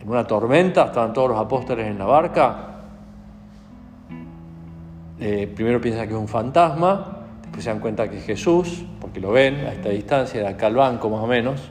en 0.02 0.10
una 0.10 0.26
tormenta, 0.26 0.84
estaban 0.84 1.14
todos 1.14 1.30
los 1.30 1.38
apóstoles 1.38 1.86
en 1.86 1.98
la 1.98 2.04
barca. 2.04 2.73
Eh, 5.26 5.50
primero 5.54 5.80
piensan 5.80 6.06
que 6.06 6.12
es 6.12 6.20
un 6.20 6.28
fantasma, 6.28 7.24
después 7.40 7.64
se 7.64 7.70
dan 7.70 7.80
cuenta 7.80 8.10
que 8.10 8.18
es 8.18 8.26
Jesús, 8.26 8.84
porque 9.00 9.20
lo 9.20 9.32
ven 9.32 9.54
a 9.60 9.72
esta 9.72 9.88
distancia, 9.88 10.42
de 10.42 10.48
acá 10.48 10.66
al 10.66 10.74
banco 10.74 11.08
más 11.08 11.20
o 11.20 11.26
menos. 11.26 11.62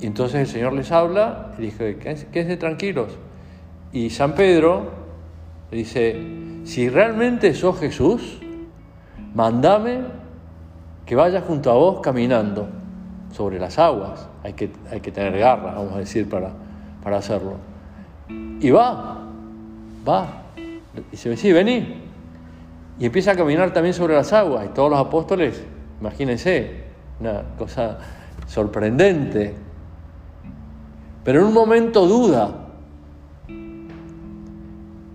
Y 0.00 0.06
entonces 0.06 0.40
el 0.40 0.46
Señor 0.46 0.72
les 0.72 0.90
habla 0.90 1.52
y 1.58 1.62
dice, 1.64 1.98
quédense 1.98 2.56
tranquilos. 2.56 3.18
Y 3.92 4.08
San 4.08 4.34
Pedro 4.34 4.90
le 5.70 5.76
dice, 5.76 6.16
si 6.64 6.88
realmente 6.88 7.52
sos 7.52 7.78
Jesús, 7.78 8.40
mandame 9.34 9.98
que 11.04 11.14
vaya 11.14 11.42
junto 11.42 11.70
a 11.70 11.74
vos 11.74 12.00
caminando 12.00 12.70
sobre 13.32 13.58
las 13.58 13.78
aguas. 13.78 14.30
Hay 14.44 14.54
que, 14.54 14.70
hay 14.90 15.00
que 15.00 15.12
tener 15.12 15.36
garra, 15.36 15.74
vamos 15.74 15.92
a 15.92 15.98
decir, 15.98 16.26
para, 16.26 16.52
para 17.04 17.18
hacerlo. 17.18 17.56
Y 18.60 18.70
va, 18.70 19.26
va. 20.08 20.47
Dice, 21.10 21.36
sí, 21.36 21.52
vení. 21.52 22.02
Y 22.98 23.06
empieza 23.06 23.32
a 23.32 23.36
caminar 23.36 23.72
también 23.72 23.94
sobre 23.94 24.14
las 24.14 24.32
aguas. 24.32 24.66
Y 24.66 24.68
todos 24.70 24.90
los 24.90 24.98
apóstoles, 24.98 25.62
imagínense, 26.00 26.84
una 27.20 27.42
cosa 27.56 27.98
sorprendente, 28.46 29.54
pero 31.24 31.40
en 31.40 31.46
un 31.46 31.54
momento 31.54 32.06
duda 32.06 32.68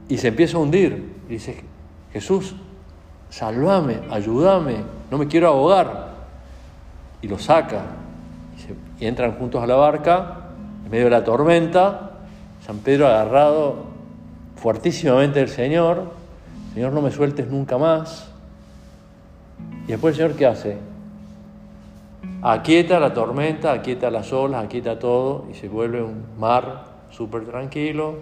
y 0.08 0.18
se 0.18 0.28
empieza 0.28 0.58
a 0.58 0.60
hundir. 0.60 1.14
Y 1.28 1.34
dice, 1.34 1.64
Jesús, 2.12 2.56
salvame, 3.30 4.02
ayúdame, 4.12 4.84
no 5.10 5.18
me 5.18 5.28
quiero 5.28 5.48
ahogar. 5.48 6.14
Y 7.22 7.28
lo 7.28 7.40
saca. 7.40 7.82
Y, 9.00 9.06
entran 9.06 9.34
juntos 9.34 9.64
a 9.64 9.68
la 9.68 9.76
barca, 9.76 10.50
en 10.86 10.92
medio 10.92 11.06
de 11.06 11.12
la 11.12 11.24
tormenta, 11.24 12.12
San 12.66 12.78
Pedro 12.78 13.08
agarrado 13.08 13.93
fuertísimamente 14.64 15.40
del 15.40 15.50
Señor, 15.50 16.14
Señor 16.74 16.94
no 16.94 17.02
me 17.02 17.12
sueltes 17.12 17.50
nunca 17.50 17.78
más. 17.78 18.32
Y 19.84 19.88
después 19.88 20.14
el 20.14 20.22
Señor 20.22 20.38
¿qué 20.38 20.46
hace? 20.46 20.78
Aquieta 22.42 22.98
la 22.98 23.14
tormenta, 23.14 23.74
aquieta 23.74 24.10
las 24.10 24.32
olas, 24.32 24.64
aquieta 24.64 24.98
todo 25.00 25.48
y 25.52 25.56
se 25.56 25.68
vuelve 25.68 26.02
un 26.02 26.24
mar 26.40 26.86
súper 27.10 27.44
tranquilo. 27.44 28.20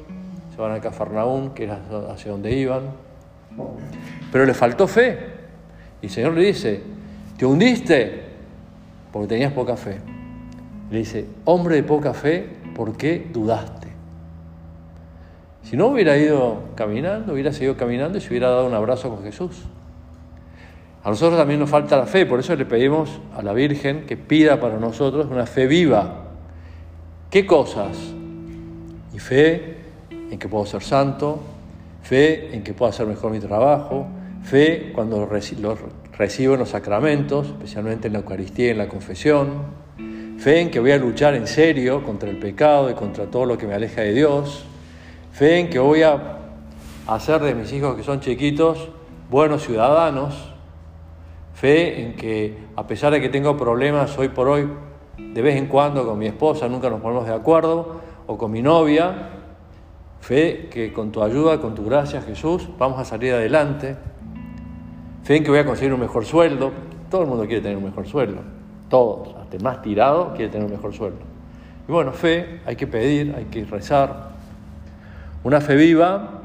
Se 0.55 0.59
van 0.59 0.71
a 0.71 0.81
Cafarnaún, 0.81 1.51
que 1.51 1.65
era 1.65 1.79
hacia 2.09 2.31
donde 2.31 2.51
iban. 2.57 2.85
Pero 4.31 4.47
le 4.47 4.55
faltó 4.55 4.87
fe. 4.87 5.19
Y 6.01 6.07
el 6.07 6.11
Señor 6.11 6.33
le 6.33 6.41
dice, 6.41 6.81
te 7.37 7.45
hundiste 7.45 8.23
porque 9.13 9.27
tenías 9.27 9.53
poca 9.53 9.77
fe. 9.77 9.99
Le 10.89 10.97
dice, 10.97 11.23
hombre 11.45 11.75
de 11.75 11.83
poca 11.83 12.15
fe, 12.15 12.49
¿por 12.75 12.97
qué 12.97 13.29
dudaste? 13.31 13.90
Si 15.71 15.77
no 15.77 15.87
hubiera 15.87 16.17
ido 16.17 16.63
caminando, 16.75 17.31
hubiera 17.31 17.53
seguido 17.53 17.77
caminando 17.77 18.17
y 18.17 18.21
se 18.21 18.27
hubiera 18.27 18.49
dado 18.49 18.67
un 18.67 18.73
abrazo 18.73 19.09
con 19.09 19.23
Jesús. 19.23 19.63
A 21.01 21.09
nosotros 21.09 21.39
también 21.39 21.61
nos 21.61 21.69
falta 21.69 21.95
la 21.95 22.07
fe, 22.07 22.25
por 22.25 22.41
eso 22.41 22.53
le 22.57 22.65
pedimos 22.65 23.21
a 23.33 23.41
la 23.41 23.53
Virgen 23.53 24.05
que 24.05 24.17
pida 24.17 24.59
para 24.59 24.79
nosotros 24.79 25.27
una 25.31 25.45
fe 25.45 25.67
viva. 25.67 26.25
¿Qué 27.29 27.45
cosas? 27.45 27.97
Y 29.13 29.19
fe 29.19 29.77
en 30.29 30.37
que 30.37 30.49
puedo 30.49 30.65
ser 30.65 30.83
santo, 30.83 31.39
fe 32.03 32.53
en 32.53 32.63
que 32.63 32.73
puedo 32.73 32.89
hacer 32.89 33.07
mejor 33.07 33.31
mi 33.31 33.39
trabajo, 33.39 34.07
fe 34.43 34.91
cuando 34.93 35.25
recibo 35.25 36.53
en 36.53 36.59
los 36.59 36.69
sacramentos, 36.69 37.47
especialmente 37.47 38.07
en 38.07 38.13
la 38.13 38.19
Eucaristía 38.19 38.67
y 38.67 38.69
en 38.71 38.77
la 38.77 38.89
confesión. 38.89 39.51
Fe 40.37 40.59
en 40.59 40.69
que 40.69 40.81
voy 40.81 40.91
a 40.91 40.97
luchar 40.97 41.33
en 41.33 41.47
serio 41.47 42.03
contra 42.03 42.29
el 42.29 42.39
pecado 42.39 42.91
y 42.91 42.93
contra 42.93 43.27
todo 43.27 43.45
lo 43.45 43.57
que 43.57 43.67
me 43.67 43.73
aleja 43.73 44.01
de 44.01 44.11
Dios. 44.11 44.65
Fe 45.31 45.59
en 45.59 45.69
que 45.69 45.79
voy 45.79 46.03
a 46.03 46.37
hacer 47.07 47.41
de 47.41 47.55
mis 47.55 47.71
hijos 47.73 47.95
que 47.95 48.03
son 48.03 48.19
chiquitos 48.19 48.89
buenos 49.29 49.63
ciudadanos. 49.63 50.51
Fe 51.53 52.03
en 52.03 52.15
que 52.15 52.57
a 52.75 52.85
pesar 52.85 53.13
de 53.13 53.21
que 53.21 53.29
tengo 53.29 53.55
problemas 53.55 54.17
hoy 54.17 54.29
por 54.29 54.49
hoy, 54.49 54.69
de 55.17 55.41
vez 55.41 55.55
en 55.55 55.67
cuando 55.67 56.05
con 56.05 56.19
mi 56.19 56.25
esposa 56.25 56.67
nunca 56.67 56.89
nos 56.89 56.99
ponemos 56.99 57.25
de 57.25 57.33
acuerdo, 57.33 58.01
o 58.27 58.37
con 58.37 58.51
mi 58.51 58.61
novia, 58.61 59.29
fe 60.19 60.67
que 60.69 60.91
con 60.91 61.11
tu 61.11 61.23
ayuda, 61.23 61.59
con 61.59 61.75
tu 61.75 61.85
gracia 61.85 62.21
Jesús, 62.21 62.67
vamos 62.77 62.99
a 62.99 63.05
salir 63.05 63.33
adelante. 63.33 63.95
Fe 65.23 65.37
en 65.37 65.43
que 65.43 65.49
voy 65.49 65.59
a 65.59 65.65
conseguir 65.65 65.93
un 65.93 65.99
mejor 65.99 66.25
sueldo. 66.25 66.71
Todo 67.09 67.21
el 67.21 67.27
mundo 67.27 67.45
quiere 67.45 67.61
tener 67.61 67.77
un 67.77 67.85
mejor 67.85 68.07
sueldo. 68.07 68.41
Todos, 68.89 69.35
hasta 69.35 69.55
el 69.55 69.63
más 69.63 69.81
tirado, 69.81 70.33
quiere 70.33 70.51
tener 70.51 70.65
un 70.65 70.73
mejor 70.73 70.93
sueldo. 70.93 71.19
Y 71.87 71.91
bueno, 71.91 72.11
fe, 72.11 72.61
hay 72.65 72.75
que 72.75 72.87
pedir, 72.87 73.33
hay 73.37 73.45
que 73.45 73.63
rezar. 73.65 74.30
Una 75.43 75.59
fe 75.59 75.75
viva, 75.75 76.41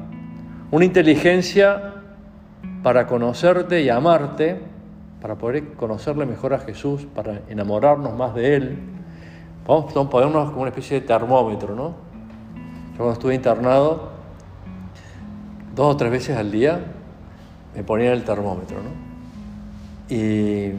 una 0.71 0.85
inteligencia 0.85 1.93
para 2.83 3.05
conocerte 3.07 3.81
y 3.81 3.89
amarte, 3.89 4.59
para 5.21 5.35
poder 5.35 5.73
conocerle 5.73 6.25
mejor 6.25 6.53
a 6.53 6.59
Jesús, 6.59 7.05
para 7.13 7.41
enamorarnos 7.49 8.15
más 8.15 8.33
de 8.35 8.55
Él. 8.55 8.77
Vamos 9.67 9.91
a 9.91 9.93
como 9.93 10.61
una 10.61 10.69
especie 10.69 11.01
de 11.01 11.05
termómetro, 11.05 11.75
¿no? 11.75 11.89
Yo 12.91 12.97
cuando 12.97 13.13
estuve 13.13 13.35
internado, 13.35 14.11
dos 15.75 15.93
o 15.93 15.97
tres 15.97 16.11
veces 16.11 16.37
al 16.37 16.49
día, 16.49 16.79
me 17.75 17.83
ponía 17.83 18.13
el 18.13 18.23
termómetro, 18.23 18.77
¿no? 18.77 20.15
Y 20.15 20.71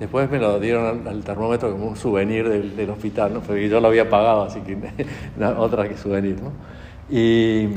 después 0.00 0.30
me 0.30 0.38
lo 0.38 0.58
dieron 0.58 1.06
al, 1.06 1.22
termómetro 1.22 1.70
como 1.72 1.86
un 1.86 1.96
souvenir 1.96 2.48
del, 2.48 2.90
hospital, 2.90 3.32
¿no? 3.32 3.40
Porque 3.40 3.68
yo 3.68 3.80
lo 3.80 3.88
había 3.88 4.10
pagado, 4.10 4.42
así 4.42 4.60
que 4.60 4.76
otra 5.56 5.88
que 5.88 5.96
souvenir, 5.96 6.42
¿no? 6.42 6.50
Y 7.08 7.68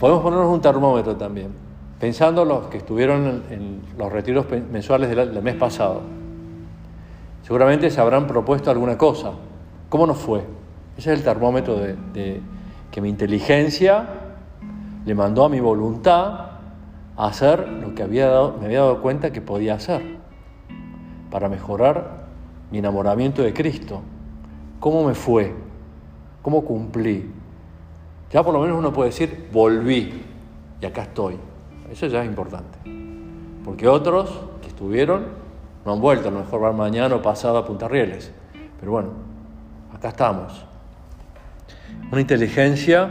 podemos 0.00 0.22
ponernos 0.22 0.48
un 0.48 0.60
termómetro 0.60 1.16
también, 1.16 1.48
pensando 2.00 2.44
los 2.44 2.66
que 2.68 2.78
estuvieron 2.78 3.42
en, 3.50 3.82
los 3.98 4.10
retiros 4.10 4.46
mensuales 4.70 5.10
del, 5.10 5.42
mes 5.42 5.56
pasado. 5.56 6.00
Seguramente 7.42 7.90
se 7.90 8.00
habrán 8.00 8.26
propuesto 8.26 8.70
alguna 8.70 8.96
cosa. 8.96 9.32
¿Cómo 9.88 10.06
nos 10.06 10.18
fue? 10.18 10.40
Ese 10.96 11.12
es 11.12 11.18
el 11.18 11.24
termómetro 11.24 11.76
de, 11.76 12.40
que 12.90 13.00
mi 13.00 13.08
inteligencia 13.08 14.06
le 15.04 15.14
mandó 15.14 15.44
a 15.44 15.48
mi 15.48 15.60
voluntad 15.60 16.52
hacer 17.16 17.68
lo 17.68 17.94
que 17.94 18.02
había 18.02 18.30
me 18.58 18.66
había 18.66 18.80
dado 18.80 19.02
cuenta 19.02 19.32
que 19.32 19.42
podía 19.42 19.74
hacer 19.74 20.02
para 21.30 21.48
mejorar 21.48 22.24
mi 22.70 22.78
enamoramiento 22.78 23.42
de 23.42 23.52
Cristo. 23.52 24.00
¿Cómo 24.80 25.04
me 25.04 25.14
fue? 25.14 25.54
¿Cómo 26.42 26.64
cumplí? 26.64 27.41
Ya 28.32 28.42
por 28.42 28.54
lo 28.54 28.60
menos 28.60 28.78
uno 28.78 28.92
puede 28.92 29.10
decir, 29.10 29.48
volví 29.52 30.22
y 30.80 30.86
acá 30.86 31.02
estoy. 31.02 31.36
Eso 31.90 32.06
ya 32.06 32.22
es 32.22 32.26
importante. 32.26 32.78
Porque 33.64 33.86
otros 33.86 34.30
que 34.62 34.68
estuvieron 34.68 35.26
no 35.84 35.92
han 35.92 36.00
vuelto, 36.00 36.28
a 36.28 36.30
lo 36.30 36.40
mejor 36.40 36.62
van 36.62 36.76
mañana 36.76 37.14
o 37.14 37.22
pasado 37.22 37.58
a 37.58 37.66
Punta 37.66 37.88
Rieles. 37.88 38.32
Pero 38.80 38.92
bueno, 38.92 39.10
acá 39.94 40.08
estamos. 40.08 40.64
Una 42.10 42.20
inteligencia 42.20 43.08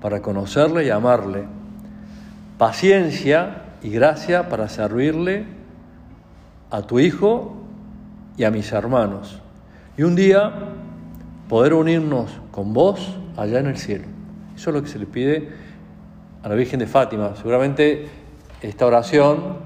para 0.00 0.22
conocerle 0.22 0.86
y 0.86 0.90
amarle 0.90 1.44
paciencia 2.58 3.62
y 3.82 3.90
gracia 3.90 4.48
para 4.48 4.68
servirle 4.68 5.46
a 6.70 6.82
tu 6.82 7.00
hijo 7.00 7.56
y 8.36 8.44
a 8.44 8.50
mis 8.50 8.72
hermanos. 8.72 9.40
Y 9.96 10.02
un 10.02 10.14
día 10.14 10.52
poder 11.48 11.74
unirnos 11.74 12.30
con 12.50 12.72
vos 12.72 13.16
allá 13.36 13.58
en 13.58 13.66
el 13.66 13.76
cielo. 13.76 14.13
Eso 14.56 14.70
es 14.70 14.74
lo 14.74 14.82
que 14.82 14.88
se 14.88 14.98
le 14.98 15.06
pide 15.06 15.48
a 16.42 16.48
la 16.48 16.54
Virgen 16.54 16.78
de 16.78 16.86
Fátima. 16.86 17.34
Seguramente 17.36 18.06
esta 18.60 18.86
oración 18.86 19.56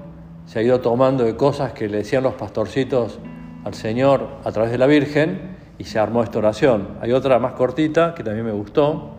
se 0.45 0.59
ha 0.59 0.61
ido 0.61 0.79
tomando 0.81 1.23
de 1.23 1.35
cosas 1.35 1.73
que 1.73 1.87
le 1.87 1.97
decían 1.97 2.23
los 2.23 2.33
pastorcitos 2.33 3.19
al 3.63 3.73
Señor 3.73 4.27
a 4.43 4.51
través 4.51 4.71
de 4.71 4.77
la 4.77 4.87
Virgen 4.87 5.57
y 5.77 5.83
se 5.83 5.99
armó 5.99 6.23
esta 6.23 6.39
oración. 6.39 6.87
Hay 7.01 7.11
otra 7.11 7.37
más 7.39 7.53
cortita 7.53 8.15
que 8.15 8.23
también 8.23 8.45
me 8.45 8.51
gustó. 8.51 9.11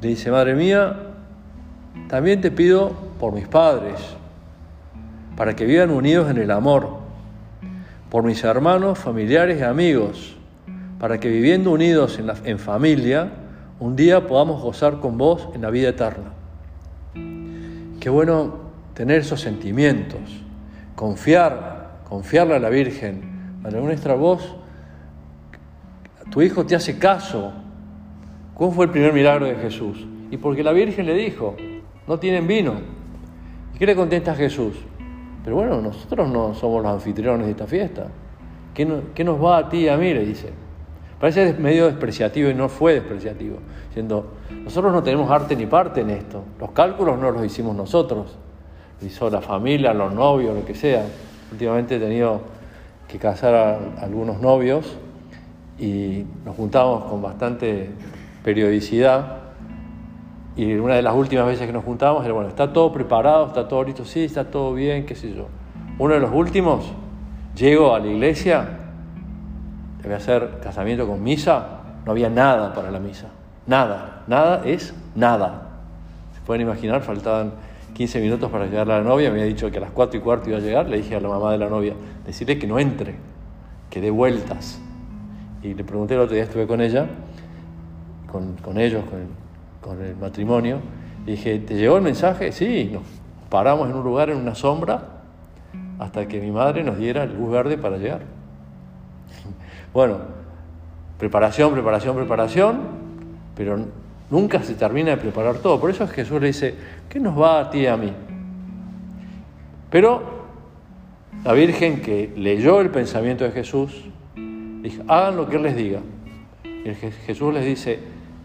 Le 0.00 0.08
dice, 0.08 0.30
Madre 0.30 0.54
mía, 0.54 0.96
también 2.08 2.40
te 2.40 2.50
pido 2.50 2.92
por 3.18 3.32
mis 3.32 3.46
padres, 3.46 4.00
para 5.36 5.54
que 5.54 5.64
vivan 5.64 5.90
unidos 5.90 6.30
en 6.30 6.38
el 6.38 6.50
amor, 6.50 6.98
por 8.08 8.24
mis 8.24 8.42
hermanos, 8.42 8.98
familiares 8.98 9.60
y 9.60 9.62
amigos, 9.62 10.36
para 10.98 11.20
que 11.20 11.28
viviendo 11.28 11.70
unidos 11.70 12.18
en, 12.18 12.30
en 12.44 12.58
familia, 12.58 13.30
un 13.80 13.96
día 13.96 14.26
podamos 14.26 14.62
gozar 14.62 15.00
con 15.00 15.16
vos 15.16 15.48
en 15.54 15.62
la 15.62 15.70
vida 15.70 15.88
eterna. 15.88 16.32
Qué 17.98 18.10
bueno 18.10 18.58
tener 18.94 19.20
esos 19.20 19.40
sentimientos, 19.40 20.20
confiar, 20.94 22.02
confiarle 22.08 22.54
a 22.54 22.58
la 22.58 22.68
Virgen. 22.68 23.58
Para 23.62 23.80
nuestra 23.80 24.14
voz, 24.14 24.54
tu 26.30 26.42
hijo 26.42 26.64
te 26.64 26.76
hace 26.76 26.98
caso. 26.98 27.52
¿Cómo 28.54 28.72
fue 28.72 28.84
el 28.84 28.90
primer 28.90 29.12
milagro 29.12 29.46
de 29.46 29.56
Jesús? 29.56 30.06
Y 30.30 30.36
porque 30.36 30.62
la 30.62 30.72
Virgen 30.72 31.06
le 31.06 31.14
dijo, 31.14 31.56
no 32.06 32.18
tienen 32.18 32.46
vino. 32.46 32.74
¿Y 33.74 33.78
qué 33.78 33.86
le 33.86 33.96
contesta 33.96 34.34
Jesús? 34.34 34.74
Pero 35.42 35.56
bueno, 35.56 35.80
nosotros 35.80 36.28
no 36.28 36.54
somos 36.54 36.82
los 36.82 36.92
anfitriones 36.92 37.46
de 37.46 37.52
esta 37.52 37.66
fiesta. 37.66 38.08
¿Qué, 38.74 38.84
nos 39.24 39.42
va 39.42 39.58
a 39.58 39.68
ti 39.68 39.78
y 39.78 39.88
a 39.88 39.96
mí? 39.96 40.12
Le 40.12 40.24
dice. 40.24 40.52
Parece 41.20 41.52
medio 41.52 41.86
despreciativo 41.86 42.48
y 42.48 42.54
no 42.54 42.70
fue 42.70 42.94
despreciativo, 42.94 43.58
diciendo, 43.88 44.32
nosotros 44.64 44.90
no 44.92 45.02
tenemos 45.02 45.30
arte 45.30 45.54
ni 45.54 45.66
parte 45.66 46.00
en 46.00 46.10
esto. 46.10 46.42
Los 46.58 46.70
cálculos 46.70 47.18
no 47.18 47.30
los 47.30 47.44
hicimos 47.44 47.76
nosotros. 47.76 48.38
Lo 49.00 49.06
hizo 49.06 49.28
la 49.28 49.42
familia, 49.42 49.92
los 49.92 50.14
novios, 50.14 50.54
lo 50.54 50.64
que 50.64 50.74
sea. 50.74 51.04
Últimamente 51.52 51.96
he 51.96 51.98
tenido 51.98 52.40
que 53.06 53.18
casar 53.18 53.54
a 53.54 53.78
algunos 54.02 54.40
novios 54.40 54.96
y 55.78 56.24
nos 56.44 56.56
juntamos 56.56 57.04
con 57.04 57.20
bastante 57.20 57.90
periodicidad 58.42 59.40
y 60.56 60.74
una 60.74 60.94
de 60.94 61.02
las 61.02 61.14
últimas 61.14 61.46
veces 61.46 61.66
que 61.66 61.72
nos 61.72 61.84
juntábamos 61.84 62.24
era, 62.24 62.34
bueno, 62.34 62.48
está 62.48 62.72
todo 62.72 62.92
preparado, 62.92 63.46
está 63.46 63.68
todo 63.68 63.84
listo, 63.84 64.04
sí, 64.04 64.24
está 64.24 64.50
todo 64.50 64.74
bien, 64.74 65.06
qué 65.06 65.14
sé 65.14 65.32
yo. 65.32 65.46
Uno 65.98 66.14
de 66.14 66.20
los 66.20 66.32
últimos, 66.32 66.84
llego 67.56 67.94
a 67.94 67.98
la 67.98 68.08
iglesia, 68.08 68.79
a 70.08 70.16
hacer 70.16 70.58
casamiento 70.62 71.06
con 71.06 71.22
misa, 71.22 71.80
no 72.04 72.12
había 72.12 72.30
nada 72.30 72.72
para 72.72 72.90
la 72.90 72.98
misa. 72.98 73.28
Nada, 73.66 74.22
nada 74.26 74.62
es 74.64 74.94
nada. 75.14 75.68
Se 76.34 76.40
pueden 76.40 76.62
imaginar, 76.62 77.02
faltaban 77.02 77.52
15 77.94 78.20
minutos 78.20 78.50
para 78.50 78.66
llegar 78.66 78.90
a 78.90 78.98
la 78.98 79.04
novia, 79.04 79.30
me 79.30 79.40
había 79.40 79.52
dicho 79.52 79.70
que 79.70 79.78
a 79.78 79.80
las 79.80 79.90
4 79.90 80.18
y 80.18 80.22
cuarto 80.22 80.48
iba 80.48 80.58
a 80.58 80.60
llegar, 80.60 80.88
le 80.88 80.98
dije 80.98 81.16
a 81.16 81.20
la 81.20 81.28
mamá 81.28 81.52
de 81.52 81.58
la 81.58 81.68
novia, 81.68 81.94
decirle 82.24 82.58
que 82.58 82.66
no 82.66 82.78
entre, 82.78 83.14
que 83.90 84.00
dé 84.00 84.10
vueltas. 84.10 84.80
Y 85.62 85.74
le 85.74 85.84
pregunté 85.84 86.14
el 86.14 86.20
otro 86.20 86.34
día, 86.34 86.44
estuve 86.44 86.66
con 86.66 86.80
ella, 86.80 87.06
con, 88.30 88.56
con 88.56 88.78
ellos, 88.78 89.04
con 89.80 90.00
el, 90.02 90.16
matrimonio. 90.16 90.78
dije, 91.26 91.58
¿te 91.58 91.74
llegó 91.74 91.96
el 91.96 92.02
mensaje? 92.02 92.52
Sí, 92.52 92.90
nos 92.92 93.02
paramos 93.50 93.90
en 93.90 93.96
un 93.96 94.04
lugar, 94.04 94.30
en 94.30 94.38
una 94.38 94.54
sombra, 94.54 95.02
hasta 95.98 96.26
que 96.26 96.40
mi 96.40 96.50
madre 96.50 96.82
nos 96.82 96.96
diera 96.96 97.24
el 97.24 97.36
luz 97.38 97.50
verde 97.50 97.76
para 97.76 97.98
llegar. 97.98 98.39
Bueno, 99.92 100.18
preparación, 101.18 101.72
preparación, 101.72 102.16
preparación, 102.16 102.80
pero 103.56 103.78
nunca 104.30 104.62
se 104.62 104.74
termina 104.74 105.10
de 105.10 105.16
preparar 105.16 105.56
todo. 105.56 105.80
Por 105.80 105.90
eso 105.90 106.04
es 106.04 106.10
que 106.10 106.22
Jesús 106.22 106.40
le 106.40 106.48
dice, 106.48 106.74
¿qué 107.08 107.18
nos 107.18 107.38
va 107.38 107.60
a 107.60 107.70
ti 107.70 107.80
y 107.80 107.86
a 107.86 107.96
mí? 107.96 108.12
Pero 109.90 110.22
la 111.44 111.52
Virgen 111.52 112.00
que 112.00 112.32
leyó 112.36 112.80
el 112.80 112.90
pensamiento 112.90 113.44
de 113.44 113.50
Jesús, 113.50 114.04
dijo, 114.82 115.02
hagan 115.08 115.36
lo 115.36 115.48
que 115.48 115.56
Él 115.56 115.62
les 115.62 115.76
diga. 115.76 116.00
Y 116.64 116.94
Jesús 117.26 117.52
les 117.52 117.64
dice, 117.64 117.98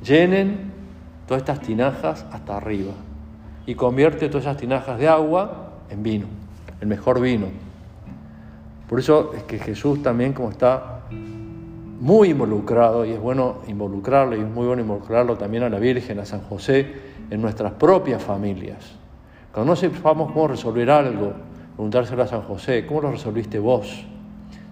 llenen 0.03 0.71
todas 1.27 1.41
estas 1.41 1.61
tinajas 1.61 2.25
hasta 2.31 2.57
arriba 2.57 2.93
y 3.65 3.75
convierte 3.75 4.27
todas 4.27 4.45
esas 4.45 4.57
tinajas 4.57 4.99
de 4.99 5.07
agua 5.07 5.71
en 5.89 6.03
vino, 6.03 6.27
el 6.81 6.87
mejor 6.87 7.19
vino. 7.19 7.47
Por 8.87 8.99
eso 8.99 9.33
es 9.35 9.43
que 9.43 9.57
Jesús 9.57 10.03
también 10.03 10.33
como 10.33 10.51
está 10.51 10.94
muy 11.99 12.29
involucrado, 12.29 13.05
y 13.05 13.11
es 13.11 13.19
bueno 13.19 13.59
involucrarlo, 13.67 14.35
y 14.35 14.41
es 14.41 14.49
muy 14.49 14.67
bueno 14.67 14.81
involucrarlo 14.81 15.37
también 15.37 15.63
a 15.63 15.69
la 15.69 15.79
Virgen, 15.79 16.19
a 16.19 16.25
San 16.25 16.41
José, 16.41 16.87
en 17.29 17.41
nuestras 17.41 17.73
propias 17.73 18.21
familias. 18.21 18.93
Cuando 19.51 19.71
no 19.71 19.75
sepamos 19.75 20.31
cómo 20.31 20.47
resolver 20.47 20.89
algo, 20.89 21.33
preguntárselo 21.75 22.23
a 22.23 22.27
San 22.27 22.41
José, 22.41 22.85
¿cómo 22.85 23.01
lo 23.01 23.11
resolviste 23.11 23.59
vos? 23.59 24.05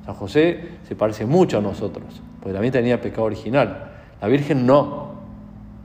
San 0.05 0.15
José 0.15 0.69
se 0.88 0.95
parece 0.95 1.25
mucho 1.25 1.59
a 1.59 1.62
nosotros, 1.62 2.21
porque 2.39 2.53
también 2.53 2.73
tenía 2.73 2.99
pecado 2.99 3.23
original. 3.23 3.91
La 4.21 4.27
Virgen 4.27 4.65
no, 4.65 5.13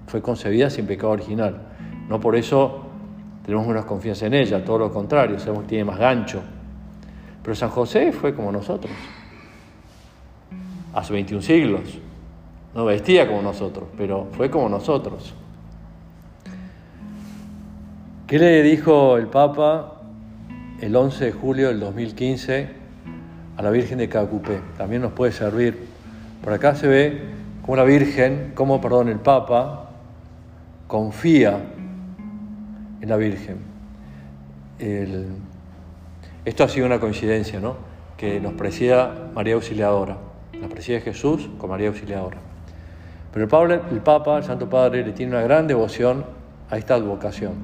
fue 0.09 0.21
concebida 0.21 0.71
sin 0.71 0.87
pecado 0.87 1.13
original. 1.13 1.61
No 2.09 2.19
por 2.19 2.35
eso 2.35 2.83
tenemos 3.45 3.67
menos 3.67 3.85
confianza 3.85 4.27
en 4.27 4.35
ella, 4.35 4.65
todo 4.65 4.79
lo 4.79 4.93
contrario, 4.93 5.39
sabemos 5.39 5.63
que 5.63 5.69
tiene 5.71 5.85
más 5.85 5.99
gancho. 5.99 6.43
Pero 7.43 7.55
San 7.55 7.71
José 7.71 8.13
fue 8.13 8.35
como 8.35 8.51
nosotros, 8.51 8.93
hace 10.99 11.13
21 11.13 11.43
siglos. 11.43 11.99
No 12.75 12.85
vestía 12.85 13.27
como 13.27 13.43
nosotros, 13.43 13.89
pero 13.97 14.29
fue 14.33 14.51
como 14.51 14.69
nosotros. 14.69 15.35
¿Qué 18.27 18.39
le 18.39 18.63
dijo 18.63 19.17
el 19.17 19.29
Papa 19.29 19.95
el 20.81 20.95
11 20.95 21.27
de 21.27 21.33
julio 21.33 21.69
del 21.69 21.81
2015 21.81 22.69
a 23.57 23.63
la 23.63 23.71
Virgen 23.71 23.99
de 23.99 24.09
Cacupé? 24.09 24.61
También 24.77 25.03
nos 25.03 25.13
puede 25.13 25.33
servir. 25.33 25.79
Por 26.43 26.53
acá 26.53 26.75
se 26.75 26.89
ve 26.89 27.23
cómo 27.63 27.77
la 27.77 27.85
Virgen, 27.85 28.53
cómo, 28.55 28.81
perdón, 28.81 29.09
el 29.09 29.21
Papa 29.21 29.91
confía 30.87 31.59
en 33.01 33.09
la 33.09 33.17
Virgen. 33.17 33.59
esto 36.45 36.65
ha 36.65 36.69
sido 36.69 36.87
una 36.87 37.01
coincidencia, 37.01 37.61
¿no? 37.61 37.77
Que 38.17 38.41
nos 38.41 38.55
presida 38.55 39.31
María 39.35 39.55
Auxiliadora. 39.55 40.28
La 40.61 40.69
preside 40.69 41.01
Jesús 41.01 41.49
con 41.59 41.71
María 41.71 41.89
Auxiliadora. 41.89 42.39
Pero 43.33 43.65
el, 43.65 43.81
el 43.91 44.01
Papa, 44.01 44.39
el 44.39 44.45
Santo 44.45 44.69
Padre, 44.69 45.05
le 45.05 45.13
tiene 45.13 45.33
una 45.33 45.43
gran 45.43 45.67
devoción 45.67 46.25
a 46.71 46.77
esta 46.77 46.95
advocación. 46.95 47.55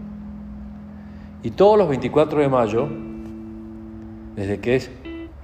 Y 1.42 1.50
todos 1.50 1.76
los 1.76 1.88
24 1.88 2.40
de 2.40 2.48
mayo, 2.48 2.88
desde 4.36 4.60
que 4.60 4.76
es 4.76 4.90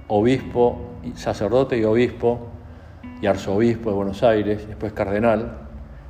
obispo, 0.07 0.79
sacerdote 1.15 1.77
y 1.77 1.83
obispo, 1.83 2.47
y 3.21 3.27
arzobispo 3.27 3.89
de 3.89 3.95
Buenos 3.95 4.23
Aires, 4.23 4.67
después 4.67 4.93
cardenal, 4.93 5.57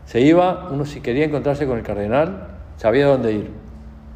se 0.06 0.22
iba, 0.22 0.70
uno 0.72 0.86
si 0.86 1.02
quería 1.02 1.26
encontrarse 1.26 1.68
con 1.68 1.78
el 1.78 1.84
cardenal, 1.84 2.48
sabía 2.78 3.08
dónde 3.08 3.34
ir. 3.34 3.52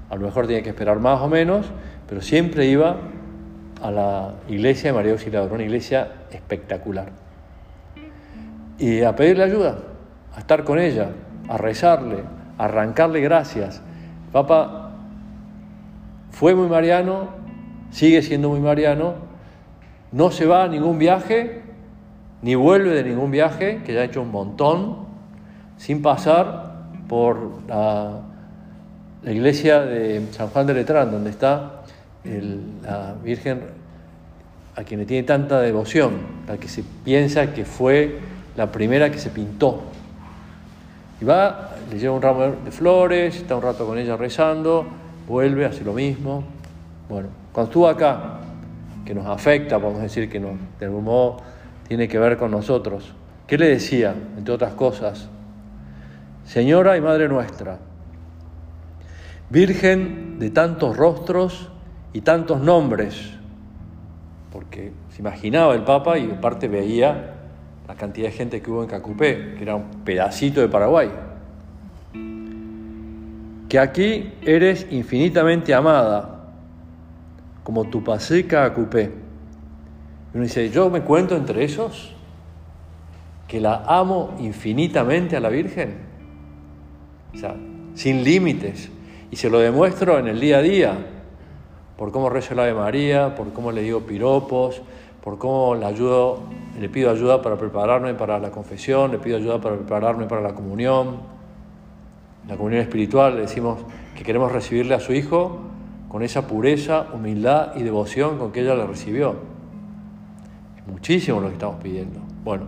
A 0.10 0.16
lo 0.16 0.22
mejor 0.22 0.48
tenía 0.48 0.64
que 0.64 0.70
esperar 0.70 1.00
más 1.00 1.22
o 1.22 1.28
menos, 1.28 1.68
pero 2.08 2.22
siempre 2.22 2.68
iba 2.68 2.98
a 3.82 3.92
la 3.92 4.34
iglesia 4.48 4.92
de 4.92 4.96
María 4.96 5.12
Auxiliadora, 5.12 5.54
una 5.54 5.64
iglesia 5.64 6.12
espectacular. 6.32 7.10
Y 8.78 9.02
a 9.02 9.16
pedirle 9.16 9.44
ayuda, 9.44 9.78
a 10.36 10.40
estar 10.40 10.64
con 10.64 10.80
ella, 10.80 11.10
a 11.48 11.58
rezarle, 11.58 12.24
a 12.58 12.66
arrancarle 12.66 13.22
gracias. 13.22 13.82
Papa 14.32 14.92
fue 16.32 16.56
muy 16.56 16.68
mariano, 16.68 17.30
sigue 17.92 18.22
siendo 18.22 18.50
muy 18.50 18.60
mariano, 18.60 19.16
no 20.12 20.32
se 20.32 20.46
va 20.46 20.64
a 20.64 20.68
ningún 20.68 21.00
viaje, 21.00 21.62
ni 22.42 22.56
vuelve 22.56 22.92
de 22.92 23.04
ningún 23.04 23.32
viaje, 23.32 23.82
que 23.86 23.94
ya 23.94 24.02
ha 24.02 24.04
hecho 24.04 24.22
un 24.22 24.32
montón, 24.32 25.06
sin 25.78 26.02
pasar 26.02 26.74
por 27.08 27.62
la, 27.68 28.22
iglesia 29.24 29.82
de 29.82 30.28
San 30.32 30.50
Juan 30.50 30.68
de 30.68 30.76
Letrán, 30.76 31.10
donde 31.10 31.32
está 31.32 31.75
la 32.84 33.16
Virgen 33.24 33.62
a 34.76 34.84
quien 34.84 35.00
le 35.00 35.06
tiene 35.06 35.24
tanta 35.24 35.62
devoción, 35.62 36.14
la 36.48 36.58
que 36.58 36.68
se 36.68 36.84
piensa 37.04 37.54
que 37.54 37.66
fue 37.66 38.20
la 38.58 38.72
primera 38.72 39.10
que 39.10 39.18
se 39.18 39.30
pintó. 39.30 39.84
Y 41.22 41.26
va, 41.26 41.72
le 41.90 41.98
lleva 41.98 42.14
un 42.14 42.22
ramo 42.22 42.42
de 42.64 42.72
flores, 42.72 43.38
está 43.38 43.56
un 43.56 43.62
rato 43.62 43.86
con 43.86 43.98
ella 43.98 44.18
rezando, 44.18 44.86
vuelve, 45.28 45.66
hace 45.66 45.84
lo 45.84 45.94
mismo. 45.94 46.44
Bueno, 47.08 47.30
cuando 47.54 47.70
estuvo 47.70 47.88
acá, 47.88 48.40
que 49.06 49.14
nos 49.14 49.28
afecta, 49.28 49.80
podemos 49.80 50.02
decir 50.02 50.30
que 50.30 50.40
nos, 50.40 50.54
de 50.80 50.88
algún 50.88 51.06
modo 51.06 51.38
tiene 51.88 52.08
que 52.08 52.20
ver 52.20 52.38
con 52.38 52.52
nosotros, 52.52 53.14
¿qué 53.48 53.58
le 53.58 53.70
decía, 53.70 54.14
entre 54.38 54.54
otras 54.54 54.74
cosas? 54.74 55.30
Señora 56.46 56.98
y 56.98 57.02
Madre 57.02 57.30
nuestra, 57.30 57.80
Virgen 59.50 60.40
de 60.40 60.50
tantos 60.50 60.98
rostros 60.98 61.70
y 62.16 62.22
tantos 62.22 62.62
nombres, 62.62 63.30
porque 64.50 64.94
se 65.10 65.22
imaginaba 65.22 65.76
el 65.76 65.82
Papa 65.82 66.18
y 66.18 66.32
aparte 66.32 66.70
veía 66.70 67.34
la 67.90 67.96
cantidad 67.96 68.28
de 68.28 68.32
gente 68.32 68.62
que 68.62 68.72
hubo 68.72 68.84
en 68.84 68.88
Cacupé, 68.88 69.56
que 69.58 69.64
era 69.64 69.76
un 69.76 69.84
pedacito 70.06 70.62
de 70.62 70.70
Paraguay. 70.70 71.10
Que 73.68 73.80
aquí 73.80 74.32
eres 74.44 74.88
infinitamente 74.92 75.74
amada, 75.74 76.46
como 77.66 77.84
tu 77.90 78.02
paseca 78.02 78.64
acupé. 78.64 79.12
Y 80.34 80.38
uno 80.38 80.44
dice, 80.44 80.70
yo 80.70 80.90
me 80.90 81.02
cuento 81.02 81.36
entre 81.36 81.66
esos, 81.66 82.16
que 83.46 83.60
la 83.60 83.84
amo 83.88 84.38
infinitamente 84.40 85.36
a 85.36 85.42
la 85.42 85.50
Virgen, 85.50 85.96
o 87.34 87.38
sea, 87.38 87.58
sin 87.94 88.24
límites, 88.24 88.90
y 89.32 89.36
se 89.36 89.50
lo 89.50 89.60
demuestro 89.60 90.18
en 90.18 90.30
el 90.30 90.40
día 90.40 90.60
a 90.60 90.62
día, 90.62 90.98
por 91.98 92.12
cómo 92.12 92.30
rezo 92.30 92.56
la 92.56 92.66
de 92.66 92.74
María, 92.74 93.36
por 93.36 93.54
cómo 93.54 93.72
le 93.72 93.82
digo 93.82 94.02
piropos, 94.02 94.82
por 95.24 95.38
cómo 95.38 95.76
le, 95.76 95.86
le 96.80 96.90
pido 96.90 97.10
ayuda 97.10 97.42
para 97.42 97.56
prepararme 97.58 98.14
para 98.14 98.38
la 98.38 98.52
confesión, 98.52 99.12
le 99.12 99.18
pido 99.18 99.38
ayuda 99.38 99.60
para 99.60 99.76
prepararme 99.76 100.26
para 100.26 100.42
la 100.42 100.54
comunión, 100.54 101.18
la 102.48 102.58
comunión 102.58 102.82
espiritual, 102.82 103.36
le 103.36 103.42
decimos 103.42 103.80
que 104.16 104.24
queremos 104.24 104.52
recibirle 104.52 104.94
a 104.94 105.00
su 105.00 105.14
Hijo 105.14 105.62
con 106.10 106.22
esa 106.22 106.48
pureza, 106.48 107.08
humildad 107.14 107.76
y 107.76 107.84
devoción 107.84 108.38
con 108.38 108.52
que 108.52 108.62
ella 108.62 108.76
le 108.76 108.86
recibió. 108.86 109.36
Es 110.78 110.88
muchísimo 110.88 111.42
lo 111.42 111.48
que 111.48 111.54
estamos 111.54 111.82
pidiendo. 111.82 112.20
Bueno, 112.44 112.66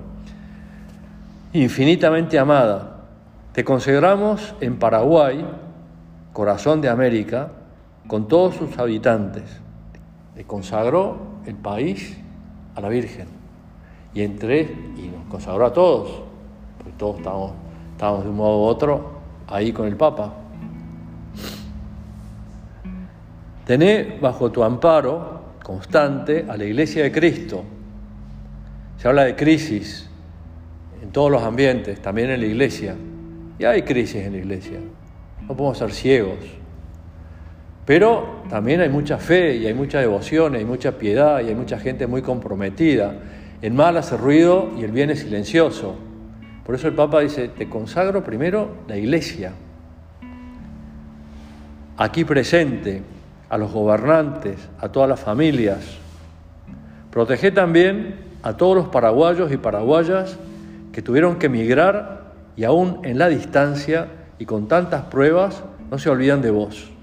infinitamente 1.54 2.40
amada, 2.40 3.04
te 3.54 3.64
consagramos 3.64 4.56
en 4.62 4.78
Paraguay, 4.78 5.46
corazón 6.34 6.82
de 6.82 6.90
América, 6.90 7.52
con 8.08 8.28
todos 8.28 8.56
sus 8.56 8.78
habitantes. 8.78 9.44
Le 10.36 10.44
consagró 10.46 11.18
el 11.46 11.56
país 11.56 12.18
a 12.76 12.82
la 12.82 12.90
Virgen. 12.90 13.28
Y 14.14 14.22
entre 14.22 14.62
y 14.62 15.12
nos 15.16 15.26
consagró 15.30 15.66
a 15.66 15.74
todos, 15.74 16.24
porque 16.78 16.94
todos 16.98 17.18
estamos, 17.18 17.52
estamos 17.92 18.24
de 18.24 18.30
un 18.30 18.36
modo 18.38 18.60
u 18.60 18.64
otro 18.64 19.12
ahí 19.48 19.72
con 19.72 19.88
el 19.88 19.96
Papa. 19.96 20.34
Tené 23.66 24.18
bajo 24.22 24.52
tu 24.52 24.64
amparo 24.64 25.42
constante 25.62 26.46
a 26.48 26.56
la 26.56 26.64
Iglesia 26.64 27.04
de 27.04 27.12
Cristo. 27.12 27.64
Se 28.98 29.08
habla 29.08 29.26
de 29.26 29.36
crisis 29.36 30.10
en 31.02 31.12
todos 31.12 31.30
los 31.30 31.44
ambientes, 31.44 32.02
también 32.02 32.30
en 32.30 32.40
la 32.40 32.46
Iglesia. 32.46 32.96
Y 33.60 33.66
hay 33.66 33.82
crisis 33.82 34.24
en 34.24 34.32
la 34.32 34.38
Iglesia. 34.38 34.80
No 35.42 35.56
podemos 35.56 35.78
ser 35.78 35.92
ciegos. 35.92 36.38
Pero 37.88 38.42
también 38.50 38.82
hay 38.82 38.90
mucha 38.90 39.18
fe 39.18 39.56
y 39.56 39.66
hay 39.66 39.74
mucha 39.74 40.02
devoción, 40.02 40.56
hay 40.56 40.66
mucha 40.66 40.98
piedad 40.98 41.40
y 41.40 41.48
hay 41.48 41.56
mucha 41.56 41.80
gente 41.80 42.06
muy 42.06 42.22
comprometida. 42.22 43.16
El 43.62 43.74
mal 43.74 43.96
hace 43.96 44.18
ruido 44.18 44.72
y 44.78 44.84
el 44.84 44.92
bien 44.92 45.10
es 45.10 45.22
silencioso. 45.22 45.96
Por 46.66 46.76
eso 46.76 46.90
el 46.90 46.96
Papa 46.96 47.22
dice, 47.22 47.48
te 47.48 47.70
consagro 47.70 48.26
primero 48.26 48.76
la 48.90 48.98
iglesia, 48.98 49.54
aquí 51.96 52.26
presente, 52.26 53.04
a 53.48 53.58
los 53.58 53.72
gobernantes, 53.72 54.68
a 54.82 54.90
todas 54.90 55.08
las 55.08 55.22
familias. 55.22 55.80
Protege 57.10 57.52
también 57.52 58.16
a 58.44 58.58
todos 58.58 58.76
los 58.76 58.88
paraguayos 58.90 59.50
y 59.54 59.56
paraguayas 59.56 60.38
que 60.92 61.02
tuvieron 61.02 61.38
que 61.38 61.46
emigrar 61.46 62.34
y 62.58 62.66
aún 62.66 63.00
en 63.04 63.18
la 63.18 63.30
distancia 63.30 64.08
y 64.40 64.46
con 64.46 64.68
tantas 64.68 65.06
pruebas 65.06 65.64
no 65.90 65.98
se 65.98 66.10
olvidan 66.10 66.42
de 66.42 66.52
vos. 66.52 66.97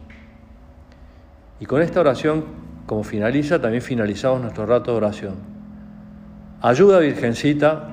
Y 1.60 1.66
con 1.66 1.82
esta 1.82 2.00
oración, 2.00 2.44
como 2.86 3.04
finaliza, 3.04 3.60
también 3.60 3.82
finalizamos 3.82 4.40
nuestro 4.40 4.66
rato 4.66 4.90
de 4.90 4.96
oración. 4.96 5.34
Ayuda, 6.60 6.98
Virgencita, 6.98 7.90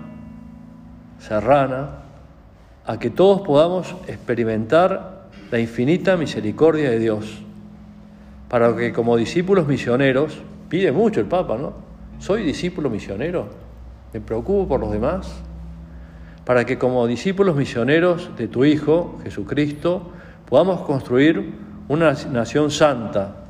serrana, 1.20 2.02
a 2.86 2.98
que 2.98 3.10
todos 3.10 3.42
podamos 3.42 3.96
experimentar 4.08 5.28
la 5.52 5.60
infinita 5.60 6.18
misericordia 6.18 6.90
de 6.90 7.00
Dios, 7.00 7.42
para 8.50 8.76
que 8.76 8.92
como 8.92 9.18
discípulos 9.18 9.68
misioneros, 9.68 10.40
pide 10.68 10.92
mucho 10.92 11.20
el 11.20 11.28
Papa, 11.28 11.58
¿no? 11.58 11.74
Soy 12.20 12.44
discípulo 12.44 12.90
misionero, 12.90 13.50
me 14.14 14.22
preocupo 14.22 14.68
por 14.68 14.80
los 14.80 14.92
demás, 14.92 15.42
para 16.46 16.66
que 16.66 16.78
como 16.78 17.06
discípulos 17.08 17.56
misioneros 17.56 18.32
de 18.38 18.48
tu 18.48 18.66
Hijo, 18.66 19.20
Jesucristo, 19.24 20.12
podamos 20.50 20.82
construir 20.82 21.54
una 21.88 22.14
nación 22.32 22.72
santa, 22.72 23.41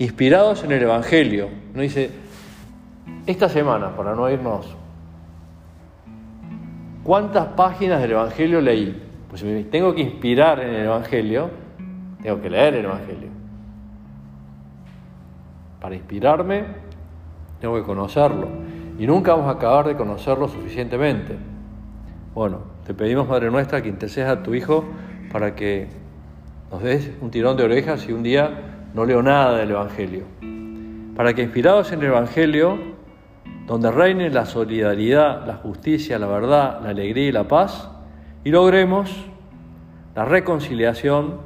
inspirados 0.00 0.64
en 0.64 0.72
el 0.72 0.82
Evangelio. 0.82 1.48
No 1.74 1.82
dice, 1.82 2.10
esta 3.26 3.48
semana, 3.48 3.94
para 3.94 4.14
no 4.16 4.28
irnos 4.28 4.76
¿Cuántas 7.02 7.48
páginas 7.48 8.00
del 8.02 8.12
Evangelio 8.12 8.60
leí? 8.60 9.02
Pues 9.28 9.40
si 9.40 9.46
me 9.46 9.64
tengo 9.64 9.94
que 9.94 10.02
inspirar 10.02 10.60
en 10.60 10.74
el 10.74 10.84
Evangelio, 10.84 11.50
tengo 12.22 12.40
que 12.40 12.50
leer 12.50 12.74
el 12.74 12.84
Evangelio. 12.84 13.28
Para 15.80 15.94
inspirarme, 15.94 16.64
tengo 17.58 17.74
que 17.74 17.82
conocerlo. 17.82 18.48
Y 18.98 19.06
nunca 19.06 19.32
vamos 19.32 19.48
a 19.48 19.52
acabar 19.52 19.86
de 19.86 19.96
conocerlo 19.96 20.46
suficientemente. 20.46 21.36
Bueno, 22.34 22.58
te 22.86 22.92
pedimos, 22.92 23.26
Madre 23.26 23.50
Nuestra, 23.50 23.82
que 23.82 23.88
intercedas 23.88 24.38
a 24.38 24.42
tu 24.42 24.54
Hijo 24.54 24.84
para 25.32 25.54
que 25.54 25.88
nos 26.70 26.82
des 26.82 27.10
un 27.22 27.30
tirón 27.30 27.56
de 27.56 27.64
orejas 27.64 28.02
si 28.02 28.12
un 28.12 28.22
día 28.22 28.69
no 28.94 29.04
leo 29.04 29.22
nada 29.22 29.56
del 29.58 29.70
Evangelio. 29.70 30.24
Para 31.16 31.34
que 31.34 31.42
inspirados 31.42 31.92
en 31.92 32.00
el 32.00 32.06
Evangelio, 32.06 32.78
donde 33.66 33.90
reine 33.90 34.30
la 34.30 34.46
solidaridad, 34.46 35.46
la 35.46 35.56
justicia, 35.56 36.18
la 36.18 36.26
verdad, 36.26 36.80
la 36.82 36.90
alegría 36.90 37.28
y 37.28 37.32
la 37.32 37.46
paz, 37.46 37.90
y 38.42 38.50
logremos 38.50 39.14
la 40.14 40.24
reconciliación, 40.24 41.38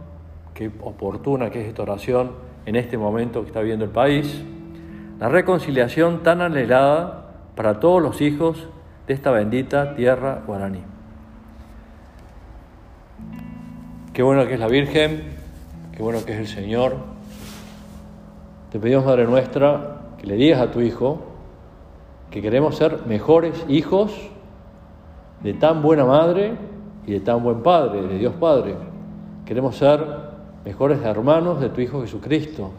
que 0.54 0.70
oportuna 0.80 1.50
que 1.50 1.60
es 1.60 1.68
esta 1.68 1.82
oración 1.82 2.32
en 2.64 2.76
este 2.76 2.96
momento 2.96 3.42
que 3.42 3.48
está 3.48 3.60
viviendo 3.60 3.84
el 3.84 3.90
país, 3.90 4.42
la 5.18 5.28
reconciliación 5.28 6.22
tan 6.22 6.40
anhelada 6.40 7.32
para 7.56 7.80
todos 7.80 8.00
los 8.00 8.20
hijos 8.20 8.68
de 9.06 9.14
esta 9.14 9.30
bendita 9.30 9.94
tierra 9.94 10.42
guaraní. 10.46 10.82
Qué 14.12 14.22
bueno 14.22 14.46
que 14.46 14.54
es 14.54 14.60
la 14.60 14.68
Virgen, 14.68 15.24
qué 15.92 16.02
bueno 16.02 16.24
que 16.24 16.32
es 16.32 16.38
el 16.38 16.46
Señor. 16.46 17.13
Te 18.74 18.80
pedimos, 18.80 19.04
Madre 19.04 19.24
nuestra, 19.24 19.98
que 20.18 20.26
le 20.26 20.34
digas 20.34 20.60
a 20.60 20.72
tu 20.72 20.80
Hijo 20.80 21.18
que 22.28 22.42
queremos 22.42 22.74
ser 22.74 23.06
mejores 23.06 23.64
hijos 23.68 24.10
de 25.44 25.54
tan 25.54 25.80
buena 25.80 26.04
madre 26.04 26.56
y 27.06 27.12
de 27.12 27.20
tan 27.20 27.40
buen 27.44 27.62
Padre, 27.62 28.02
de 28.02 28.18
Dios 28.18 28.34
Padre. 28.34 28.74
Queremos 29.46 29.76
ser 29.76 30.04
mejores 30.64 31.00
hermanos 31.04 31.60
de 31.60 31.68
tu 31.68 31.82
Hijo 31.82 32.00
Jesucristo. 32.00 32.72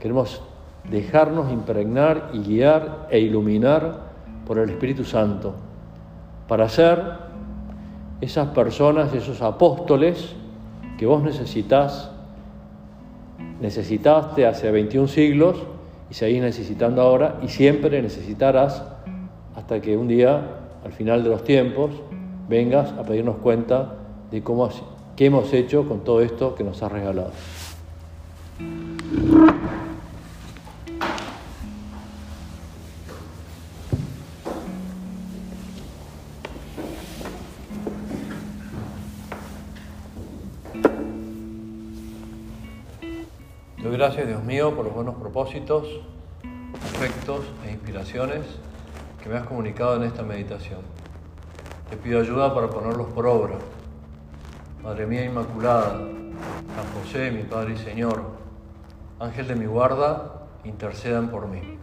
Queremos 0.00 0.42
dejarnos 0.90 1.52
impregnar 1.52 2.30
y 2.32 2.40
guiar 2.40 3.06
e 3.08 3.20
iluminar 3.20 4.00
por 4.48 4.58
el 4.58 4.68
Espíritu 4.68 5.04
Santo 5.04 5.54
para 6.48 6.68
ser 6.68 7.00
esas 8.20 8.48
personas, 8.48 9.14
esos 9.14 9.40
apóstoles 9.42 10.34
que 10.98 11.06
vos 11.06 11.22
necesitas, 11.22 12.10
necesitaste 13.60 14.46
hace 14.46 14.70
21 14.70 15.08
siglos 15.08 15.56
y 16.10 16.14
seguís 16.14 16.40
necesitando 16.40 17.02
ahora 17.02 17.38
y 17.42 17.48
siempre 17.48 18.00
necesitarás 18.02 18.82
hasta 19.54 19.80
que 19.80 19.96
un 19.96 20.08
día, 20.08 20.42
al 20.84 20.92
final 20.92 21.22
de 21.24 21.30
los 21.30 21.44
tiempos, 21.44 21.90
vengas 22.48 22.92
a 22.92 23.02
pedirnos 23.02 23.36
cuenta 23.36 23.94
de 24.30 24.42
cómo, 24.42 24.68
qué 25.16 25.26
hemos 25.26 25.52
hecho 25.52 25.88
con 25.88 26.04
todo 26.04 26.20
esto 26.20 26.54
que 26.54 26.64
nos 26.64 26.82
has 26.82 26.92
regalado. 26.92 27.32
Gracias, 44.06 44.28
Dios 44.28 44.44
mío, 44.44 44.72
por 44.72 44.84
los 44.84 44.94
buenos 44.94 45.16
propósitos, 45.16 45.84
afectos 46.94 47.40
e 47.66 47.72
inspiraciones 47.72 48.46
que 49.20 49.28
me 49.28 49.36
has 49.36 49.44
comunicado 49.48 49.96
en 49.96 50.04
esta 50.04 50.22
meditación. 50.22 50.78
Te 51.90 51.96
pido 51.96 52.20
ayuda 52.20 52.54
para 52.54 52.70
ponerlos 52.70 53.08
por 53.08 53.26
obra. 53.26 53.56
Madre 54.80 55.08
mía 55.08 55.24
Inmaculada, 55.24 55.98
San 55.98 57.02
José, 57.02 57.32
mi 57.32 57.42
Padre 57.42 57.74
y 57.74 57.78
Señor, 57.78 58.22
Ángel 59.18 59.48
de 59.48 59.56
mi 59.56 59.66
guarda, 59.66 60.46
intercedan 60.62 61.28
por 61.28 61.48
mí. 61.48 61.75